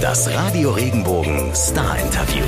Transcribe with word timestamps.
Das 0.00 0.30
Radio 0.34 0.72
Regenbogen 0.72 1.54
Star 1.54 1.98
Interview. 1.98 2.44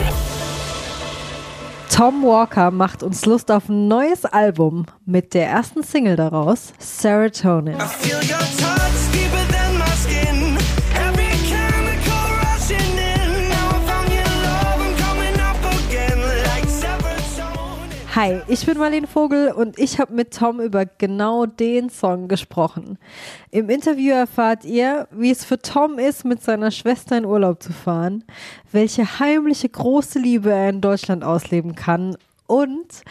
Tom 1.91 2.23
Walker 2.23 2.71
macht 2.71 3.03
uns 3.03 3.25
Lust 3.25 3.51
auf 3.51 3.69
ein 3.69 3.89
neues 3.89 4.25
Album 4.27 4.85
mit 5.07 5.33
der 5.33 5.49
ersten 5.49 5.83
Single 5.83 6.17
daraus, 6.17 6.73
Serotonin. 6.79 7.77
I 7.77 7.87
feel 7.87 8.17
your 8.17 8.39
touch 8.59 9.18
Hi, 18.21 18.43
ich 18.49 18.67
bin 18.67 18.79
Marlene 18.79 19.07
Vogel 19.07 19.53
und 19.53 19.79
ich 19.79 20.01
habe 20.01 20.13
mit 20.13 20.35
Tom 20.35 20.61
über 20.61 20.87
genau 20.87 21.47
den 21.47 21.89
Song 21.89 22.27
gesprochen. 22.27 22.99
Im 23.53 23.71
Interview 23.71 24.13
erfahrt 24.13 24.65
ihr, 24.65 25.07
wie 25.13 25.31
es 25.31 25.45
für 25.45 25.63
Tom 25.63 26.01
ist, 26.01 26.25
mit 26.25 26.43
seiner 26.43 26.73
Schwester 26.73 27.17
in 27.17 27.25
Urlaub 27.25 27.63
zu 27.63 27.73
fahren, 27.73 28.25
welche 28.73 29.21
heimliche 29.21 29.69
große 29.69 30.19
Liebe 30.19 30.51
er 30.51 30.71
in 30.71 30.81
Deutschland 30.81 31.23
ausleben 31.23 31.77
kann 31.77 32.17
und 32.49 33.03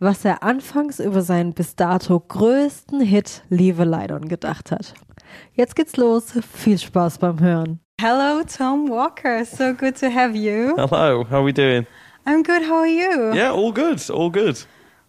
was 0.00 0.24
er 0.24 0.42
anfangs 0.42 0.98
über 0.98 1.22
seinen 1.22 1.52
bis 1.52 1.76
dato 1.76 2.18
größten 2.18 3.00
Hit 3.00 3.44
Leave 3.48 3.82
a 3.82 3.84
Light 3.84 4.10
On 4.10 4.26
gedacht 4.26 4.72
hat. 4.72 4.94
Jetzt 5.52 5.76
geht's 5.76 5.96
los. 5.96 6.32
Viel 6.54 6.78
Spaß 6.78 7.18
beim 7.18 7.38
Hören. 7.38 7.78
Hello, 8.00 8.42
Tom 8.42 8.90
Walker. 8.90 9.44
So 9.44 9.74
good 9.74 9.96
to 10.00 10.06
have 10.06 10.36
you. 10.36 10.74
Hello, 10.76 11.24
how 11.24 11.36
are 11.36 11.44
we 11.44 11.52
doing? 11.52 11.86
I'm 12.26 12.42
good. 12.42 12.62
How 12.62 12.76
are 12.78 12.86
you? 12.86 13.32
Yeah, 13.34 13.52
all 13.52 13.72
good, 13.72 14.10
all 14.10 14.30
good. 14.30 14.58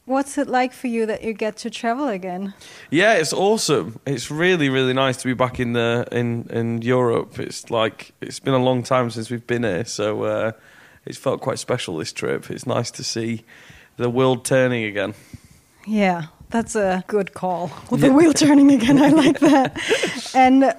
What's 0.06 0.38
it 0.38 0.48
like 0.48 0.72
for 0.72 0.88
you 0.88 1.06
that 1.08 1.24
you 1.24 1.34
get 1.34 1.58
to 1.58 1.70
travel 1.70 2.08
again? 2.08 2.54
Yeah, 2.92 3.16
it's 3.16 3.34
awesome. 3.34 4.00
It's 4.06 4.32
really, 4.32 4.70
really 4.70 4.94
nice 4.94 5.18
to 5.18 5.26
be 5.28 5.34
back 5.34 5.60
in 5.60 5.74
the 5.74 6.08
in 6.12 6.48
in 6.50 6.82
Europe. 6.82 7.40
It's 7.40 7.70
like 7.70 8.14
it's 8.22 8.40
been 8.40 8.54
a 8.54 8.64
long 8.64 8.84
time 8.84 9.10
since 9.10 9.30
we've 9.30 9.46
been 9.46 9.64
here, 9.64 9.84
so 9.84 10.24
uh, 10.24 10.52
it's 11.06 11.18
felt 11.18 11.42
quite 11.42 11.60
special 11.60 11.98
this 11.98 12.14
trip. 12.14 12.50
It's 12.50 12.66
nice 12.66 12.90
to 12.92 13.04
see 13.04 13.44
the 13.98 14.10
world 14.10 14.46
turning 14.46 14.86
again. 14.86 15.14
Yeah, 15.86 16.28
that's 16.52 16.76
a 16.76 17.04
good 17.08 17.34
call. 17.34 17.72
The 17.92 18.12
wheel 18.14 18.34
turning 18.34 18.72
again. 18.72 19.02
I 19.02 19.10
like 19.10 19.40
that. 19.52 19.78
And 20.34 20.74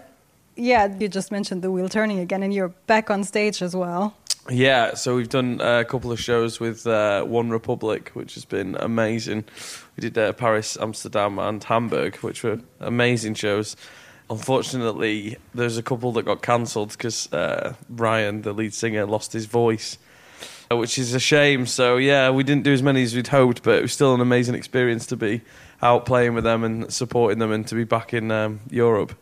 yeah, 0.59 0.95
you 0.99 1.09
just 1.09 1.31
mentioned 1.31 1.63
the 1.63 1.71
wheel 1.71 1.89
turning 1.89 2.19
again, 2.19 2.43
and 2.43 2.53
you're 2.53 2.75
back 2.87 3.11
on 3.11 3.25
stage 3.25 3.63
as 3.63 3.75
well. 3.75 4.15
Yeah, 4.51 4.95
so 4.95 5.15
we've 5.15 5.29
done 5.29 5.61
a 5.61 5.85
couple 5.85 6.11
of 6.11 6.19
shows 6.19 6.59
with 6.59 6.87
uh, 6.87 7.25
OneRepublic, 7.27 8.09
which 8.09 8.35
has 8.35 8.47
been 8.47 8.77
amazing. 8.81 9.45
We 9.97 10.01
did 10.01 10.17
uh, 10.17 10.33
Paris, 10.33 10.77
Amsterdam, 10.81 11.39
and 11.39 11.63
Hamburg, 11.63 12.17
which 12.17 12.43
were 12.43 12.61
amazing 12.81 13.35
shows. 13.35 13.77
Unfortunately, 14.31 15.37
there's 15.55 15.77
a 15.77 15.83
couple 15.83 16.13
that 16.13 16.25
got 16.25 16.43
cancelled 16.43 16.91
because 16.93 17.31
uh, 17.33 17.75
Ryan, 17.91 18.43
the 18.43 18.53
lead 18.55 18.73
singer, 18.73 19.05
lost 19.05 19.35
his 19.35 19.45
voice, 19.45 19.99
uh, 20.71 20.77
which 20.77 20.99
is 20.99 21.15
a 21.15 21.21
shame. 21.21 21.67
So 21.67 21.99
yeah, 21.99 22.31
we 22.31 22.43
didn't 22.43 22.65
do 22.65 22.73
as 22.73 22.83
many 22.83 23.03
as 23.03 23.15
we'd 23.15 23.29
hoped, 23.29 23.63
but 23.63 23.77
it 23.77 23.83
was 23.83 23.93
still 23.93 24.15
an 24.15 24.21
amazing 24.21 24.55
experience 24.55 25.07
to 25.07 25.17
be 25.17 25.43
out 25.83 26.07
playing 26.07 26.35
with 26.35 26.45
them 26.45 26.65
and 26.65 26.91
supporting 26.93 27.39
them, 27.39 27.53
and 27.53 27.67
to 27.69 27.75
be 27.75 27.85
back 27.85 28.15
in 28.15 28.31
um, 28.31 28.61
Europe. 28.71 29.15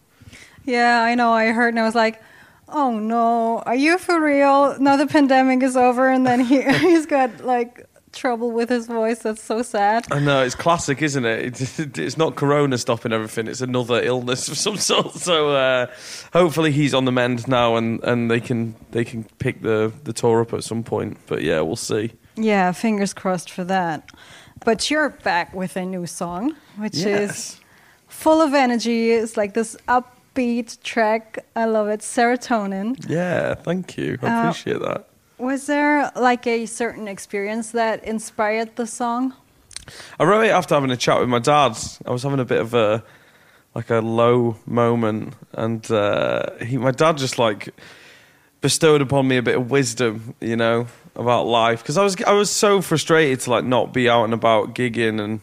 Yeah, 0.67 1.01
I 1.03 1.15
know. 1.15 1.33
I 1.33 1.47
heard, 1.53 1.69
and 1.75 1.81
I 1.81 1.85
was 1.85 1.95
like, 1.95 2.21
"Oh 2.69 2.99
no, 2.99 3.61
are 3.65 3.75
you 3.75 3.97
for 3.99 4.21
real?" 4.21 4.79
Now 4.79 4.97
the 4.97 5.07
pandemic 5.07 5.63
is 5.63 5.77
over, 5.77 6.09
and 6.11 6.27
then 6.27 6.41
he 6.41 6.63
he's 6.79 7.07
got 7.07 7.45
like 7.45 7.87
trouble 8.13 8.51
with 8.51 8.69
his 8.71 8.87
voice. 8.87 9.19
That's 9.21 9.43
so 9.43 9.63
sad. 9.63 10.07
I 10.11 10.19
know 10.21 10.43
it's 10.43 10.55
classic, 10.55 11.03
isn't 11.03 11.25
it? 11.25 11.61
It- 11.61 11.99
It's 12.07 12.17
not 12.17 12.35
Corona 12.35 12.79
stopping 12.79 13.13
everything; 13.13 13.47
it's 13.47 13.61
another 13.61 14.01
illness 14.03 14.49
of 14.49 14.57
some 14.59 14.77
sort. 14.77 15.15
So 15.15 15.51
uh, 15.53 15.87
hopefully 16.33 16.73
he's 16.73 16.95
on 16.95 17.05
the 17.05 17.13
mend 17.13 17.47
now, 17.49 17.77
and, 17.77 18.03
and 18.05 18.31
they 18.31 18.41
can 18.41 18.75
they 18.91 19.05
can 19.05 19.25
pick 19.39 19.63
the 19.63 19.93
the 20.05 20.13
tour 20.13 20.41
up 20.41 20.53
at 20.53 20.65
some 20.65 20.83
point. 20.83 21.19
But 21.27 21.43
yeah, 21.43 21.61
we'll 21.61 21.77
see. 21.77 22.13
Yeah, 22.37 22.73
fingers 22.73 23.15
crossed 23.15 23.51
for 23.51 23.65
that. 23.65 24.11
But 24.65 24.91
you're 24.91 25.11
back 25.11 25.55
with 25.55 25.77
a 25.77 25.85
new 25.85 26.07
song, 26.07 26.55
which 26.79 26.97
is 27.27 27.61
full 28.09 28.41
of 28.41 28.53
energy. 28.55 29.11
It's 29.13 29.37
like 29.37 29.53
this 29.55 29.77
upbeat 30.37 30.83
track. 30.83 31.45
I 31.55 31.65
love 31.65 31.89
it. 31.89 32.01
Serotonin. 32.01 32.97
Yeah, 33.09 33.55
thank 33.55 33.97
you. 33.97 34.19
I 34.23 34.27
Uh, 34.27 34.41
appreciate 34.49 34.81
that. 34.81 35.09
Was 35.39 35.67
there 35.67 36.11
like 36.17 36.47
a 36.47 36.67
certain 36.67 37.09
experience 37.09 37.73
that 37.73 38.03
inspired 38.05 38.77
the 38.77 38.87
song? 38.87 39.35
I 40.19 40.25
wrote 40.25 40.43
it 40.47 40.51
after 40.51 40.75
having 40.75 40.91
a 40.91 40.97
chat 40.97 41.21
with 41.21 41.29
my 41.29 41.39
dad. 41.39 41.77
I 42.07 42.11
was 42.11 42.23
having 42.23 42.41
a 42.41 42.45
bit 42.45 42.61
of 42.61 42.75
a 42.75 43.03
like 43.75 43.91
a 43.91 44.01
low 44.01 44.57
moment, 44.65 45.35
and 45.53 45.89
uh, 45.91 46.47
he, 46.65 46.79
my 46.79 46.91
dad, 46.93 47.19
just 47.19 47.39
like 47.39 47.75
bestowed 48.63 49.03
upon 49.03 49.29
me 49.29 49.37
a 49.37 49.43
bit 49.43 49.57
of 49.57 49.71
wisdom, 49.71 50.35
you 50.41 50.57
know, 50.57 50.87
about 51.15 51.47
life. 51.47 51.83
Because 51.83 51.99
I 51.99 52.03
was 52.03 52.17
I 52.23 52.33
was 52.33 52.51
so 52.51 52.81
frustrated 52.81 53.41
to 53.41 53.51
like 53.51 53.65
not 53.65 53.93
be 53.93 54.09
out 54.09 54.25
and 54.25 54.33
about 54.33 54.75
gigging 54.75 55.21
and 55.23 55.41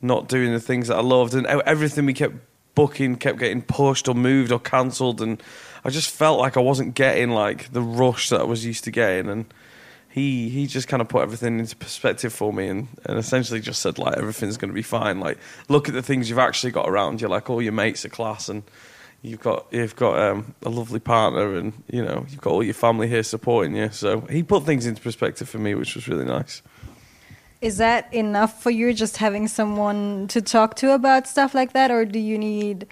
not 0.00 0.28
doing 0.28 0.52
the 0.52 0.60
things 0.60 0.86
that 0.88 0.96
I 0.96 1.02
loved, 1.02 1.34
and 1.34 1.46
everything 1.46 2.06
we 2.06 2.14
kept 2.14 2.34
booking 2.74 3.16
kept 3.16 3.38
getting 3.38 3.62
pushed 3.62 4.08
or 4.08 4.14
moved 4.14 4.52
or 4.52 4.58
cancelled, 4.58 5.20
and 5.20 5.42
I 5.84 5.90
just 5.90 6.10
felt 6.10 6.38
like 6.38 6.56
I 6.56 6.60
wasn't 6.60 6.94
getting 6.94 7.30
like 7.30 7.72
the 7.72 7.82
rush 7.82 8.28
that 8.30 8.40
I 8.40 8.44
was 8.44 8.64
used 8.64 8.84
to 8.84 8.90
getting, 8.90 9.28
and 9.28 9.46
he 10.12 10.50
he 10.50 10.66
just 10.66 10.88
kind 10.88 11.00
of 11.00 11.08
put 11.08 11.22
everything 11.22 11.58
into 11.58 11.74
perspective 11.74 12.32
for 12.32 12.52
me 12.52 12.68
and, 12.68 12.88
and 13.06 13.18
essentially 13.18 13.60
just 13.60 13.80
said 13.80 13.98
like 13.98 14.16
everything's 14.18 14.58
going 14.58 14.70
to 14.70 14.74
be 14.74 14.82
fine. 14.82 15.20
Like 15.20 15.38
look 15.68 15.88
at 15.88 15.94
the 15.94 16.02
things 16.02 16.28
you've 16.28 16.38
actually 16.38 16.72
got 16.72 16.88
around 16.88 17.20
you 17.20 17.28
like 17.28 17.48
all 17.48 17.62
your 17.62 17.72
mates 17.72 18.04
are 18.04 18.10
class 18.10 18.50
and 18.50 18.62
you've 19.22 19.40
got 19.40 19.66
you've 19.70 19.96
got 19.96 20.18
um, 20.18 20.54
a 20.62 20.68
lovely 20.68 21.00
partner 21.00 21.56
and 21.56 21.72
you 21.90 22.04
know 22.04 22.26
you've 22.28 22.42
got 22.42 22.50
all 22.50 22.62
your 22.62 22.74
family 22.74 23.08
here 23.08 23.22
supporting 23.22 23.74
you. 23.74 23.88
So 23.90 24.20
he 24.22 24.42
put 24.42 24.64
things 24.64 24.84
into 24.84 25.00
perspective 25.00 25.48
for 25.48 25.58
me 25.58 25.74
which 25.74 25.94
was 25.94 26.06
really 26.06 26.26
nice 26.26 26.60
Is 27.62 27.76
that 27.76 28.12
enough 28.12 28.60
for 28.60 28.70
you 28.70 28.92
just 28.92 29.18
having 29.18 29.46
someone 29.46 30.26
to 30.28 30.42
talk 30.42 30.74
to 30.76 30.92
about 30.94 31.28
stuff 31.28 31.54
like 31.54 31.74
that 31.74 31.92
or 31.92 32.04
do 32.04 32.18
you 32.18 32.36
need 32.36 32.88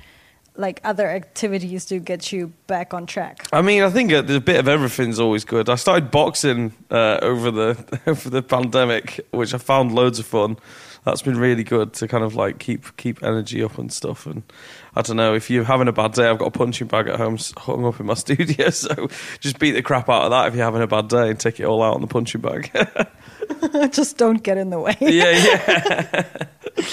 like 0.55 0.81
other 0.85 1.09
activities 1.09 1.87
to 1.87 1.99
get 1.99 2.31
you 2.31 2.53
back 2.69 2.95
on 2.95 3.05
track? 3.07 3.49
I 3.53 3.63
mean, 3.63 3.83
I 3.83 3.91
think 3.91 4.13
a, 4.13 4.19
a 4.19 4.39
bit 4.39 4.61
of 4.61 4.69
everything's 4.69 5.19
always 5.19 5.45
good. 5.45 5.69
I 5.69 5.75
started 5.75 6.13
boxing 6.13 6.73
uh, 6.89 7.19
over 7.21 7.51
the 7.51 8.01
over 8.07 8.31
the 8.31 8.43
pandemic, 8.43 9.27
which 9.33 9.55
I 9.55 9.59
found 9.59 9.93
loads 9.93 10.21
of 10.21 10.27
fun. 10.27 10.57
That's 11.05 11.23
been 11.23 11.39
really 11.39 11.65
good 11.65 11.95
to 11.95 12.07
kind 12.07 12.23
of 12.23 12.37
like 12.37 12.61
keep 12.61 12.97
keep 12.97 13.25
energy 13.25 13.65
up 13.65 13.77
and 13.77 13.93
stuff. 13.93 14.25
And 14.25 14.45
I 14.95 15.03
don't 15.03 15.17
know 15.17 15.35
if 15.35 15.51
you're 15.51 15.65
having 15.65 15.89
a 15.89 15.93
bad 15.93 16.13
day, 16.13 16.29
I've 16.29 16.39
got 16.39 16.47
a 16.47 16.53
punching 16.53 16.87
bag 16.87 17.09
at 17.09 17.17
home 17.17 17.39
hung 17.57 17.85
up 17.87 17.99
in 17.99 18.07
my 18.07 18.15
studio, 18.27 18.71
so 18.71 19.09
just 19.41 19.59
beat 19.59 19.73
the 19.73 19.83
crap 19.83 20.09
out 20.09 20.27
of 20.27 20.31
that 20.31 20.47
if 20.47 20.55
you're 20.55 20.65
having 20.65 20.83
a 20.83 20.87
bad 20.87 21.09
day 21.09 21.31
and 21.31 21.41
take 21.41 21.59
it 21.59 21.65
all 21.65 21.83
out 21.83 21.95
on 21.95 22.03
the 22.03 22.07
punching 22.07 22.41
bag. 22.41 22.71
just 23.91 24.17
don't 24.17 24.43
get 24.43 24.59
in 24.59 24.71
the 24.71 24.81
way. 24.81 24.97
yeah, 25.01 25.31
yeah, 25.31 26.25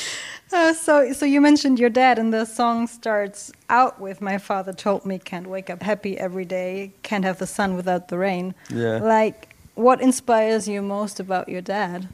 Uh, 0.53 0.73
so, 0.73 1.11
so 1.11 1.25
you 1.25 1.41
mentioned 1.41 1.77
your 1.77 1.89
dad, 1.89 2.17
and 2.17 2.33
the 2.33 2.45
song 2.45 2.87
starts 2.87 3.51
out 3.69 3.99
with 3.99 4.21
"My 4.21 4.37
father 4.37 4.71
told 4.71 5.05
me 5.05 5.19
can't 5.19 5.47
wake 5.47 5.69
up 5.69 5.83
happy 5.83 6.17
every 6.17 6.45
day, 6.45 6.93
can't 7.03 7.25
have 7.25 7.37
the 7.37 7.45
sun 7.45 7.75
without 7.75 8.07
the 8.07 8.17
rain." 8.17 8.55
yeah. 8.69 8.97
Like, 8.97 9.55
what 9.75 9.99
inspires 10.01 10.67
you 10.67 10.81
most 10.81 11.19
about 11.19 11.49
your 11.49 11.61
dad? 11.61 12.07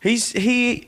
He's 0.00 0.32
he. 0.32 0.86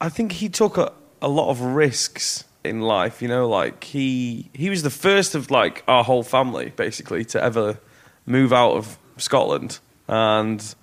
I 0.00 0.08
think 0.08 0.32
he 0.32 0.48
took 0.48 0.76
a, 0.76 0.92
a 1.22 1.28
lot 1.28 1.48
of 1.50 1.60
risks 1.60 2.44
in 2.64 2.80
life. 2.80 3.22
You 3.22 3.28
know, 3.28 3.48
like 3.48 3.84
he 3.84 4.50
he 4.52 4.68
was 4.68 4.82
the 4.82 4.90
first 4.90 5.34
of 5.36 5.50
like 5.50 5.84
our 5.86 6.02
whole 6.02 6.24
family 6.24 6.72
basically 6.74 7.24
to 7.26 7.42
ever 7.42 7.78
move 8.26 8.52
out 8.52 8.72
of 8.72 8.98
Scotland, 9.16 9.78
and 10.08 10.74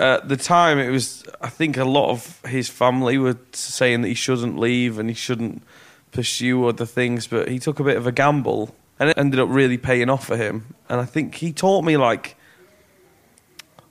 at 0.00 0.28
the 0.28 0.36
time 0.36 0.78
it 0.78 0.90
was 0.90 1.24
I 1.40 1.48
think 1.48 1.76
a 1.76 1.84
lot 1.84 2.10
of 2.10 2.40
his 2.46 2.68
family 2.68 3.18
were 3.18 3.38
saying 3.52 4.02
that 4.02 4.08
he 4.08 4.14
shouldn't 4.14 4.58
leave 4.58 4.98
and 4.98 5.08
he 5.08 5.14
shouldn't 5.14 5.62
pursue 6.12 6.66
other 6.66 6.86
things, 6.86 7.26
but 7.26 7.48
he 7.48 7.58
took 7.58 7.78
a 7.78 7.84
bit 7.84 7.96
of 7.96 8.06
a 8.06 8.12
gamble 8.12 8.74
and 8.98 9.10
it 9.10 9.18
ended 9.18 9.38
up 9.38 9.48
really 9.50 9.78
paying 9.78 10.10
off 10.10 10.26
for 10.26 10.36
him. 10.36 10.74
And 10.88 11.00
I 11.00 11.04
think 11.04 11.36
he 11.36 11.52
taught 11.52 11.84
me 11.84 11.96
like 11.96 12.36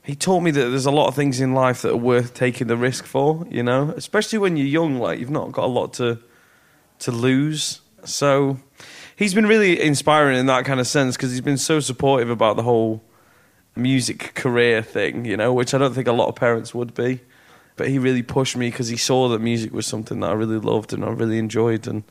he 0.04 0.16
taught 0.16 0.42
me 0.42 0.52
that 0.52 0.70
there's 0.70 0.88
a 0.88 0.92
lot 0.92 1.08
of 1.08 1.16
things 1.16 1.40
in 1.40 1.54
life 1.54 1.84
that 1.84 1.92
are 1.92 1.98
worth 1.98 2.34
taking 2.34 2.68
the 2.68 2.78
risk 2.78 3.06
for, 3.06 3.46
you 3.50 3.62
know, 3.62 3.94
especially 3.96 4.40
when 4.40 4.58
you're 4.58 4.68
young, 4.68 5.00
like 5.00 5.20
you've 5.20 5.30
not 5.30 5.52
got 5.52 5.66
a 5.66 5.68
lot 5.68 5.94
to 5.94 6.20
to 7.00 7.12
lose. 7.12 7.82
So 8.06 8.60
he's 9.16 9.34
been 9.34 9.46
really 9.46 9.80
inspiring 9.82 10.38
in 10.38 10.48
that 10.48 10.66
kind 10.66 10.80
of 10.80 10.88
sense 10.88 11.16
because 11.16 11.32
he's 11.32 11.42
been 11.42 11.58
so 11.58 11.80
supportive 11.80 12.30
about 12.30 12.56
the 12.56 12.64
whole 12.64 13.04
music 13.80 14.34
career 14.36 14.82
thing, 14.82 15.26
you 15.26 15.38
know, 15.38 15.54
which 15.54 15.74
I 15.74 15.78
don't 15.78 15.94
think 15.94 16.08
a 16.08 16.14
lot 16.14 16.28
of 16.28 16.36
parents 16.36 16.74
would 16.74 16.94
be. 16.94 17.22
But 17.76 17.88
he 17.88 17.98
really 17.98 18.24
pushed 18.24 18.58
me 18.58 18.70
because 18.70 18.90
he 18.90 18.98
saw 18.98 19.30
that 19.30 19.40
music 19.40 19.72
was 19.72 19.88
something 19.88 20.20
that 20.20 20.30
I 20.30 20.34
really 20.34 20.60
loved 20.60 20.92
and 20.92 21.04
I 21.06 21.10
really 21.10 21.38
enjoyed. 21.38 21.88
And 21.88 22.04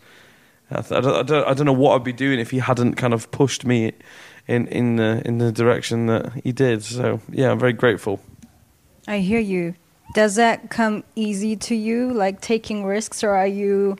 I, 0.70 0.80
th- 0.80 0.92
I, 0.92 1.00
don't, 1.00 1.14
I, 1.14 1.22
don't, 1.22 1.48
I 1.48 1.54
don't 1.54 1.66
know 1.66 1.72
what 1.72 1.94
I'd 1.94 2.04
be 2.04 2.12
doing 2.12 2.40
if 2.40 2.50
he 2.50 2.58
hadn't 2.58 2.94
kind 2.94 3.12
of 3.12 3.30
pushed 3.30 3.66
me 3.66 3.92
in 4.46 4.66
in 4.68 4.96
the 4.96 5.22
in 5.24 5.38
the 5.38 5.52
direction 5.52 6.06
that 6.06 6.32
he 6.42 6.52
did. 6.52 6.82
So 6.82 7.20
yeah, 7.30 7.50
I'm 7.50 7.58
very 7.58 7.74
grateful. 7.74 8.20
I 9.06 9.18
hear 9.18 9.40
you. 9.40 9.74
Does 10.14 10.36
that 10.36 10.70
come 10.70 11.04
easy 11.14 11.54
to 11.56 11.74
you, 11.74 12.12
like 12.12 12.40
taking 12.40 12.84
risks, 12.84 13.22
or 13.22 13.30
are 13.30 13.46
you 13.46 13.96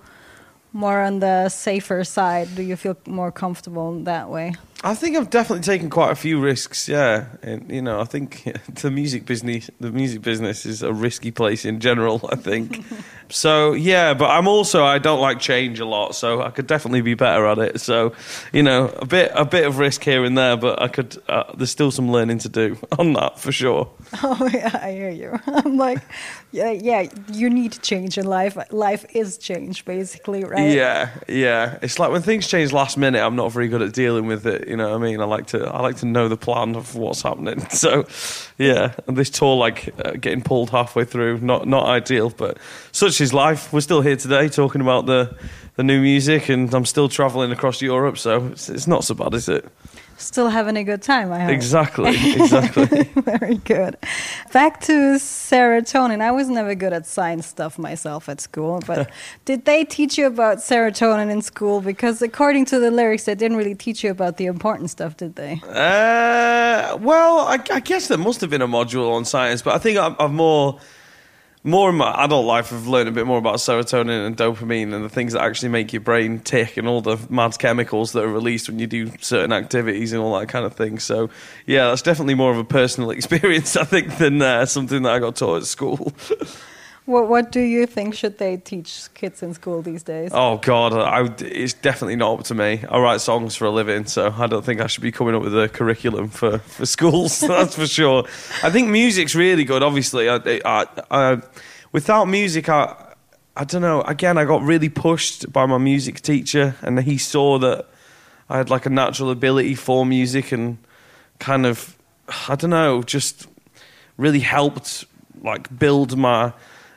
more 0.73 1.01
on 1.01 1.21
the 1.21 1.51
safer 1.51 2.03
side? 2.03 2.49
Do 2.55 2.63
you 2.63 2.77
feel 2.77 2.97
more 3.07 3.31
comfortable 3.31 4.01
that 4.05 4.31
way? 4.31 4.55
I 4.85 4.95
think 4.95 5.17
I've 5.17 5.29
definitely 5.29 5.65
taken 5.65 5.91
quite 5.91 6.13
a 6.13 6.15
few 6.15 6.41
risks. 6.41 6.89
Yeah, 6.89 7.27
and 7.43 7.69
you 7.69 7.83
know, 7.83 8.01
I 8.01 8.05
think 8.05 8.45
the 8.75 8.93
music 8.93 9.27
business, 9.27 9.71
the 9.81 9.91
music 9.91 10.23
business, 10.23 10.65
is 10.65 10.83
a 10.83 10.93
risky 10.93 11.33
place 11.33 11.65
in 11.65 11.81
general. 11.81 12.29
I 12.31 12.37
think. 12.37 12.85
so 13.29 13.73
yeah, 13.73 14.15
but 14.15 14.31
I'm 14.31 14.47
also 14.47 14.85
I 14.85 14.99
don't 14.99 15.21
like 15.21 15.41
change 15.41 15.81
a 15.81 15.85
lot, 15.85 16.15
so 16.15 16.43
I 16.43 16.51
could 16.51 16.69
definitely 16.69 17.01
be 17.01 17.15
better 17.15 17.47
at 17.47 17.59
it. 17.59 17.81
So, 17.81 18.13
you 18.53 18.63
know, 18.63 18.89
a 18.99 19.05
bit 19.05 19.33
a 19.35 19.45
bit 19.45 19.67
of 19.67 19.79
risk 19.79 20.05
here 20.05 20.23
and 20.25 20.39
there, 20.39 20.57
but 20.57 20.81
I 20.81 20.87
could. 20.87 21.17
Uh, 21.29 21.45
there's 21.57 21.73
still 21.73 21.91
some 21.91 22.13
learning 22.13 22.39
to 22.39 22.49
do 22.49 22.79
on 22.99 23.15
that 23.15 23.41
for 23.41 23.51
sure. 23.51 23.91
Oh 24.23 24.49
yeah, 24.53 24.79
I 24.81 24.93
hear 24.93 25.11
you. 25.11 25.41
I'm 25.47 25.77
like, 25.77 26.03
yeah, 26.51 26.71
yeah. 26.71 27.09
You 27.31 27.51
need 27.51 27.81
change 27.83 28.17
in 28.17 28.27
life. 28.27 28.57
Life 28.71 29.05
is 29.15 29.37
change, 29.39 29.85
basically, 29.85 30.45
right? 30.45 30.71
Yeah, 30.71 31.11
yeah. 31.29 31.79
It's 31.83 31.99
like 31.99 32.11
when 32.11 32.23
things 32.23 32.49
change 32.49 32.73
last 32.73 32.97
minute. 32.97 33.21
I'm 33.21 33.37
not 33.37 33.53
very 33.53 33.69
good 33.69 33.83
at 33.83 33.93
dealing 33.93 34.27
with 34.27 34.47
it. 34.47 34.67
You 34.67 34.77
know 34.77 34.89
what 34.91 34.97
I 34.97 34.99
mean? 34.99 35.21
I 35.21 35.25
like 35.25 35.47
to 35.49 35.67
I 35.67 35.81
like 35.81 35.97
to 35.99 36.07
know 36.07 36.29
the 36.29 36.37
plan 36.37 36.75
of 36.75 36.95
what's 36.95 37.23
happening. 37.23 37.67
So, 37.79 38.07
yeah. 38.57 38.95
And 39.07 39.17
this 39.17 39.31
tour, 39.31 39.57
like 39.57 39.95
uh, 40.05 40.13
getting 40.13 40.43
pulled 40.43 40.71
halfway 40.71 41.05
through, 41.05 41.39
not 41.39 41.69
not 41.69 41.87
ideal, 41.87 42.31
but 42.31 42.59
such 42.91 43.21
is 43.21 43.33
life. 43.33 43.73
We're 43.73 43.83
still 43.83 44.01
here 44.01 44.17
today 44.17 44.49
talking 44.49 44.81
about 44.81 45.07
the 45.07 45.37
the 45.77 45.85
new 45.85 46.01
music, 46.01 46.49
and 46.49 46.73
I'm 46.75 46.85
still 46.85 47.09
traveling 47.09 47.53
across 47.53 47.81
Europe. 47.81 48.19
So 48.19 48.47
it's, 48.47 48.69
it's 48.69 48.89
not 48.89 49.05
so 49.05 49.15
bad, 49.15 49.33
is 49.35 49.49
it? 49.49 49.65
Still 50.19 50.49
having 50.49 50.77
a 50.77 50.83
good 50.83 51.01
time, 51.01 51.33
I 51.33 51.39
hope. 51.39 51.51
Exactly, 51.51 52.11
exactly. 52.35 53.05
Very 53.15 53.55
good. 53.59 53.97
Back 54.53 54.81
to 54.83 54.93
serotonin. 55.15 56.21
I 56.21 56.33
was 56.33 56.49
never 56.49 56.75
good 56.75 56.93
at 56.93 57.07
science 57.07 57.47
stuff 57.47 57.79
myself 57.79 58.29
at 58.29 58.41
school, 58.41 58.83
but 58.87 59.11
did 59.45 59.65
they 59.65 59.85
teach 59.85 60.19
you 60.19 60.27
about 60.27 60.59
serotonin 60.59 61.31
in 61.31 61.41
school? 61.41 61.81
Because 61.81 62.21
according 62.21 62.65
to 62.67 62.81
the 62.81 62.91
lyrics, 62.91 63.25
they 63.25 63.37
didn't 63.37 63.57
really 63.57 63.77
teach 63.77 64.03
you 64.03 64.11
about 64.11 64.39
the 64.39 64.47
important 64.47 64.91
stuff, 64.91 65.17
did 65.17 65.37
they? 65.37 65.61
Uh, 65.69 66.97
well, 66.97 67.47
I, 67.47 67.59
I 67.71 67.81
guess 67.81 68.09
there 68.09 68.19
must 68.19 68.41
have 68.41 68.51
been 68.51 68.63
a 68.63 68.69
module 68.69 69.13
on 69.13 69.25
science, 69.25 69.63
but 69.63 69.75
I 69.75 69.79
think 69.79 69.99
I've, 69.99 70.17
I've 70.19 70.33
more, 70.33 70.81
more 71.65 71.91
in 71.91 71.97
my 71.97 72.25
adult 72.25 72.47
life, 72.47 72.73
I've 72.73 72.87
learned 72.87 73.09
a 73.09 73.13
bit 73.13 73.27
more 73.27 73.39
about 73.39 73.57
serotonin 73.57 74.27
and 74.27 74.37
dopamine 74.37 74.95
and 74.95 75.05
the 75.05 75.09
things 75.09 75.33
that 75.33 75.43
actually 75.43 75.71
make 75.71 75.93
your 75.93 76.01
brain 76.01 76.41
tick 76.41 76.77
and 76.77 76.87
all 76.87 77.01
the 77.01 77.19
mad 77.29 77.59
chemicals 77.59 78.13
that 78.13 78.25
are 78.25 78.33
released 78.33 78.69
when 78.69 78.79
you 78.79 78.87
do 78.87 79.11
certain 79.21 79.53
activities 79.53 80.13
and 80.13 80.23
all 80.23 80.39
that 80.39 80.49
kind 80.49 80.65
of 80.65 80.75
thing. 80.75 80.99
So, 80.99 81.31
yeah, 81.67 81.89
that's 81.89 82.03
definitely 82.03 82.35
more 82.35 82.51
of 82.51 82.59
a 82.59 82.65
personal 82.65 83.11
experience, 83.19 83.77
I 83.77 83.85
think, 83.85 84.19
than 84.19 84.41
uh, 84.41 84.67
something 84.67 85.03
that 85.03 85.13
I 85.13 85.19
got 85.19 85.37
taught 85.37 85.59
at 85.59 85.67
school. 85.67 86.13
What, 87.09 87.27
what 87.27 87.51
do 87.51 87.61
you 87.61 87.87
think 87.87 88.15
should 88.15 88.37
they 88.37 88.59
teach 88.59 89.09
kids 89.15 89.43
in 89.43 89.55
school 89.55 89.81
these 89.81 90.03
days? 90.03 90.31
Oh 90.35 90.59
God, 90.59 90.93
I, 90.93 91.25
it's 91.43 91.73
definitely 91.73 92.17
not 92.17 92.41
up 92.41 92.45
to 92.45 92.55
me. 92.55 92.85
I 92.87 92.99
write 92.99 93.23
songs 93.23 93.57
for 93.57 93.65
a 93.65 93.71
living, 93.71 94.05
so 94.05 94.31
I 94.37 94.47
don't 94.47 94.63
think 94.63 94.83
I 94.83 94.89
should 94.89 95.03
be 95.03 95.11
coming 95.11 95.35
up 95.35 95.41
with 95.41 95.59
a 95.59 95.71
curriculum 95.71 96.29
for, 96.29 96.59
for 96.59 96.85
schools. 96.85 97.41
that's 97.49 97.77
for 97.77 97.87
sure. 97.87 98.25
I 98.63 98.69
think 98.69 98.91
music's 98.91 99.35
really 99.35 99.65
good. 99.65 99.83
Obviously, 99.83 100.29
I, 100.29 100.37
I, 100.67 100.87
I, 101.11 101.41
without 101.93 102.27
music, 102.27 102.69
I, 102.69 103.15
I 103.57 103.65
don't 103.65 103.81
know. 103.81 104.03
Again, 104.03 104.37
I 104.37 104.45
got 104.45 104.61
really 104.61 104.91
pushed 104.91 105.51
by 105.51 105.65
my 105.65 105.79
music 105.79 106.21
teacher, 106.21 106.77
and 106.83 107.01
he 107.01 107.17
saw 107.17 107.59
that 107.59 107.87
I 108.51 108.59
had 108.59 108.69
like 108.69 108.85
a 108.85 108.91
natural 108.91 109.31
ability 109.31 109.77
for 109.77 110.05
music, 110.05 110.53
and 110.53 110.77
kind 111.39 111.65
of, 111.65 111.97
I 112.51 112.55
don't 112.55 112.69
know, 112.69 113.03
just 113.03 113.47
really 114.19 114.41
helped 114.41 115.07
like 115.41 115.75
build 115.79 116.15
my 116.15 116.53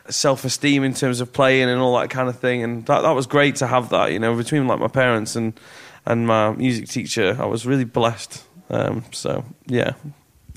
self 0.10 0.46
esteem 0.46 0.84
in 0.84 0.94
terms 0.94 1.22
of 1.22 1.32
playing 1.34 1.70
and 1.70 1.80
all 1.80 1.98
that 2.00 2.10
kind 2.10 2.30
of 2.30 2.40
thing. 2.40 2.64
And 2.64 2.86
that 2.86 3.02
that 3.02 3.12
was 3.12 3.28
great 3.28 3.56
to 3.58 3.68
have 3.68 3.90
that, 3.90 4.12
you 4.12 4.20
know, 4.20 4.36
between 4.36 4.68
like 4.68 4.80
my 4.80 4.88
parents 4.88 5.36
and 5.36 5.60
and 6.06 6.28
my 6.28 6.52
music 6.54 6.88
teacher. 6.88 7.38
I 7.40 7.46
was 7.46 7.66
really 7.66 7.86
blessed. 7.86 8.44
Um, 8.70 9.04
so 9.12 9.44
yeah, 9.68 9.94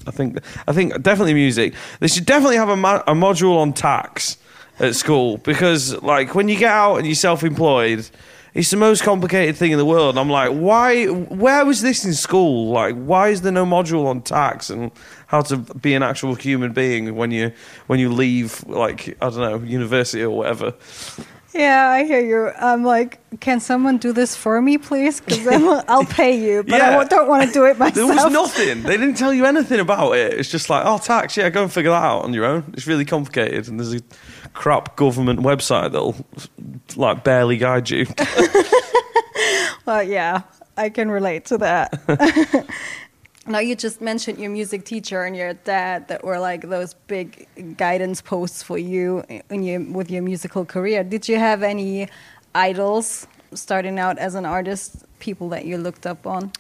I 0.07 0.11
think 0.11 0.39
I 0.67 0.73
think 0.73 1.01
definitely 1.03 1.35
music. 1.35 1.75
They 2.01 2.09
should 2.09 2.27
definitely 2.27 2.57
have 2.57 2.69
a, 2.69 2.77
ma- 2.77 3.03
a 3.07 3.15
module 3.15 3.59
on 3.59 3.73
tax 3.73 4.37
at 4.79 4.95
school 4.95 5.39
because 5.39 6.01
like 6.03 6.35
when 6.35 6.49
you 6.49 6.57
get 6.59 6.73
out 6.73 6.97
and 6.97 7.07
you're 7.07 7.15
self-employed. 7.15 8.09
It's 8.55 8.71
the 8.71 8.77
most 8.77 9.03
complicated 9.03 9.57
thing 9.57 9.73
in 9.73 9.79
the 9.79 9.85
world. 9.85 10.17
I'm 10.17 10.31
like, 10.31 10.53
why? 10.53 11.07
Where 11.07 11.67
was 11.67 11.83
this 11.83 12.05
in 12.05 12.15
school? 12.15 12.71
Like, 12.71 12.95
why 12.95 13.31
is 13.31 13.43
there 13.43 13.51
no 13.51 13.67
module 13.67 14.07
on 14.07 14.23
tax 14.23 14.71
and 14.71 14.93
how 15.27 15.43
to 15.43 15.57
be 15.57 15.93
an 15.95 16.05
actual 16.05 16.37
human 16.37 16.73
being 16.73 17.17
when 17.17 17.33
you 17.33 17.51
when 17.89 17.99
you 17.99 18.13
leave, 18.13 18.65
like, 18.69 19.17
I 19.21 19.31
don't 19.31 19.39
know, 19.39 19.59
university 19.59 20.23
or 20.23 20.31
whatever? 20.31 20.75
Yeah, 21.55 21.89
I 21.89 22.03
hear 22.05 22.21
you. 22.21 22.51
I'm 22.59 22.83
like, 22.83 23.21
can 23.41 23.61
someone 23.61 23.99
do 23.99 24.13
this 24.13 24.35
for 24.35 24.61
me, 24.61 24.77
please? 24.77 25.21
Because 25.21 25.47
I'll 25.89 26.05
pay 26.05 26.37
you, 26.45 26.65
but 26.65 26.75
I 26.75 26.91
Yeah. 26.91 26.97
wa- 26.97 27.05
don't 27.05 27.29
want 27.29 27.47
to 27.47 27.53
do 27.53 27.65
it 27.67 27.79
myself. 27.79 27.95
There 27.95 28.07
was 28.07 28.33
nothing. 28.33 28.83
They 28.83 28.97
didn't 28.97 29.15
tell 29.15 29.33
you 29.33 29.47
anything 29.47 29.79
about 29.79 30.13
it. 30.17 30.35
It's 30.35 30.51
just 30.51 30.69
like, 30.69 30.83
oh, 30.85 30.99
tax. 30.99 31.37
Yeah, 31.37 31.49
go 31.51 31.63
and 31.63 31.73
figure 31.73 31.93
that 31.93 32.03
out 32.03 32.25
on 32.25 32.35
your 32.35 32.45
own. 32.45 32.75
It's 32.77 32.87
really 32.89 33.05
complicated, 33.05 33.69
and 33.69 33.79
there's 33.79 33.95
a 33.95 34.01
crap 34.53 34.97
government 34.97 35.41
website 35.41 35.93
that'll 35.93 36.17
like 36.97 37.23
barely 37.25 37.57
guide 37.57 37.89
you. 37.91 38.07
Well, 39.87 40.03
yeah, 40.03 40.43
I 40.79 40.89
can 40.89 41.11
relate 41.11 41.45
to 41.47 41.59
that. 41.59 42.67
Now, 43.47 43.59
you 43.59 43.77
just 43.77 44.01
mentioned 44.01 44.39
your 44.39 44.51
music 44.51 44.85
teacher 44.85 45.23
and 45.23 45.37
your 45.37 45.53
dad 45.53 46.09
that 46.09 46.25
were 46.25 46.39
like 46.39 46.69
those 46.69 46.95
big 46.95 47.47
guidance 47.77 48.23
posts 48.23 48.63
for 48.63 48.79
you 48.79 49.23
in 49.51 49.63
your, 49.63 49.81
with 49.81 50.11
your 50.11 50.23
musical 50.23 50.65
career. 50.65 51.05
Did 51.05 51.29
you 51.29 51.39
have 51.39 51.63
any 51.63 52.09
idols 52.55 53.27
starting 53.53 53.99
out 53.99 54.19
as 54.19 54.35
an 54.35 54.47
artist, 54.47 55.05
people 55.19 55.51
that 55.51 55.67
you 55.67 55.77
looked 55.77 56.07
up 56.07 56.27
on? 56.27 56.53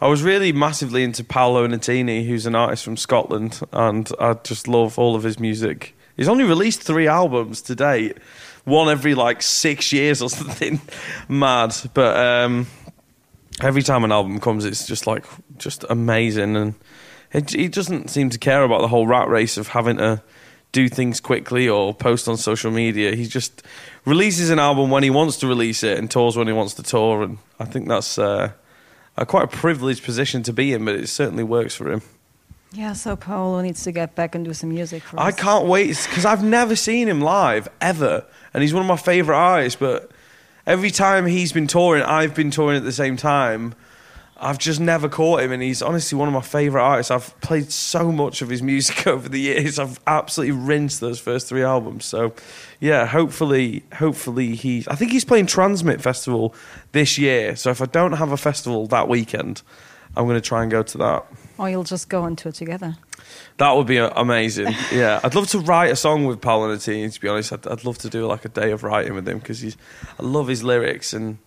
I 0.00 0.08
was 0.08 0.22
really 0.22 0.52
massively 0.52 1.04
into 1.04 1.24
Paolo 1.24 1.66
Nutini, 1.66 2.26
who's 2.26 2.44
an 2.44 2.54
artist 2.54 2.84
from 2.84 2.98
Scotland, 2.98 3.60
and 3.72 4.10
I 4.20 4.34
just 4.34 4.68
love 4.68 4.98
all 4.98 5.16
of 5.16 5.22
his 5.22 5.40
music. 5.40 5.96
He's 6.16 6.28
only 6.28 6.44
released 6.44 6.82
three 6.82 7.06
albums 7.06 7.62
to 7.62 7.74
date, 7.74 8.18
one 8.64 8.90
every 8.90 9.14
like 9.14 9.40
six 9.40 9.92
years 9.92 10.20
or 10.20 10.28
something 10.30 10.80
mad. 11.28 11.74
But 11.94 12.16
um, 12.16 12.66
every 13.60 13.82
time 13.82 14.04
an 14.04 14.12
album 14.12 14.40
comes, 14.40 14.64
it's 14.64 14.86
just 14.86 15.06
like 15.06 15.24
just 15.58 15.84
amazing, 15.90 16.56
and 16.56 16.74
it, 17.32 17.50
he 17.50 17.68
doesn't 17.68 18.08
seem 18.08 18.30
to 18.30 18.38
care 18.38 18.62
about 18.62 18.80
the 18.80 18.88
whole 18.88 19.06
rat 19.06 19.28
race 19.28 19.56
of 19.56 19.68
having 19.68 19.98
to 19.98 20.22
do 20.72 20.88
things 20.88 21.20
quickly 21.20 21.68
or 21.68 21.94
post 21.94 22.28
on 22.28 22.36
social 22.36 22.70
media. 22.70 23.14
He 23.14 23.26
just 23.26 23.62
releases 24.04 24.50
an 24.50 24.58
album 24.58 24.90
when 24.90 25.02
he 25.02 25.10
wants 25.10 25.36
to 25.38 25.46
release 25.46 25.82
it 25.82 25.98
and 25.98 26.10
tours 26.10 26.36
when 26.36 26.46
he 26.46 26.52
wants 26.52 26.74
to 26.74 26.82
tour, 26.82 27.22
and 27.22 27.38
I 27.58 27.64
think 27.64 27.88
that's. 27.88 28.18
Uh, 28.18 28.52
a 29.16 29.24
quite 29.24 29.44
a 29.44 29.48
privileged 29.48 30.04
position 30.04 30.42
to 30.42 30.52
be 30.52 30.72
in, 30.72 30.84
but 30.84 30.94
it 30.94 31.08
certainly 31.08 31.44
works 31.44 31.74
for 31.74 31.90
him. 31.90 32.02
Yeah, 32.72 32.92
so 32.92 33.16
Paolo 33.16 33.62
needs 33.62 33.82
to 33.84 33.92
get 33.92 34.14
back 34.14 34.34
and 34.34 34.44
do 34.44 34.52
some 34.52 34.70
music 34.70 35.02
for 35.02 35.18
I 35.18 35.28
us. 35.28 35.36
can't 35.36 35.66
wait 35.66 35.86
because 36.06 36.26
I've 36.26 36.44
never 36.44 36.76
seen 36.76 37.08
him 37.08 37.20
live 37.20 37.68
ever, 37.80 38.26
and 38.52 38.62
he's 38.62 38.74
one 38.74 38.82
of 38.82 38.86
my 38.88 38.96
favorite 38.96 39.36
artists. 39.36 39.78
But 39.80 40.10
every 40.66 40.90
time 40.90 41.26
he's 41.26 41.52
been 41.52 41.66
touring, 41.66 42.02
I've 42.02 42.34
been 42.34 42.50
touring 42.50 42.76
at 42.76 42.84
the 42.84 42.92
same 42.92 43.16
time. 43.16 43.74
I've 44.38 44.58
just 44.58 44.80
never 44.80 45.08
caught 45.08 45.40
him, 45.40 45.50
and 45.50 45.62
he's 45.62 45.80
honestly 45.80 46.18
one 46.18 46.28
of 46.28 46.34
my 46.34 46.42
favorite 46.42 46.82
artists. 46.82 47.10
I've 47.10 47.40
played 47.40 47.72
so 47.72 48.12
much 48.12 48.42
of 48.42 48.50
his 48.50 48.62
music 48.62 49.06
over 49.06 49.30
the 49.30 49.40
years. 49.40 49.78
I've 49.78 49.98
absolutely 50.06 50.58
rinsed 50.58 51.00
those 51.00 51.18
first 51.18 51.48
three 51.48 51.62
albums. 51.62 52.04
So, 52.04 52.34
yeah, 52.78 53.06
hopefully, 53.06 53.84
hopefully 53.94 54.54
he. 54.54 54.84
I 54.88 54.94
think 54.94 55.12
he's 55.12 55.24
playing 55.24 55.46
TRNSMT 55.46 56.02
Festival 56.02 56.54
this 56.92 57.16
year. 57.16 57.56
So 57.56 57.70
if 57.70 57.80
I 57.80 57.86
don't 57.86 58.12
have 58.12 58.30
a 58.30 58.36
festival 58.36 58.86
that 58.88 59.08
weekend, 59.08 59.62
I'm 60.14 60.26
going 60.26 60.36
to 60.36 60.46
try 60.46 60.62
and 60.62 60.70
go 60.70 60.82
to 60.82 60.98
that. 60.98 61.24
Or 61.56 61.70
you'll 61.70 61.84
just 61.84 62.10
go 62.10 62.22
on 62.22 62.36
tour 62.36 62.52
together. 62.52 62.96
That 63.58 63.76
would 63.76 63.86
be 63.86 63.98
amazing. 63.98 64.74
Yeah, 64.92 65.20
I'd 65.22 65.34
love 65.34 65.48
to 65.48 65.58
write 65.58 65.90
a 65.90 65.96
song 65.96 66.26
with 66.26 66.40
Paolo 66.40 66.74
Nutini. 66.74 67.12
To 67.12 67.20
be 67.20 67.28
honest, 67.28 67.52
I'd, 67.52 67.66
I'd 67.66 67.84
love 67.84 67.98
to 67.98 68.10
do 68.10 68.26
like 68.26 68.44
a 68.44 68.48
day 68.48 68.70
of 68.72 68.82
writing 68.82 69.14
with 69.14 69.28
him 69.28 69.38
because 69.38 69.60
he's. 69.60 69.76
I 70.18 70.22
love 70.22 70.48
his 70.48 70.62
lyrics 70.62 71.12
and 71.12 71.38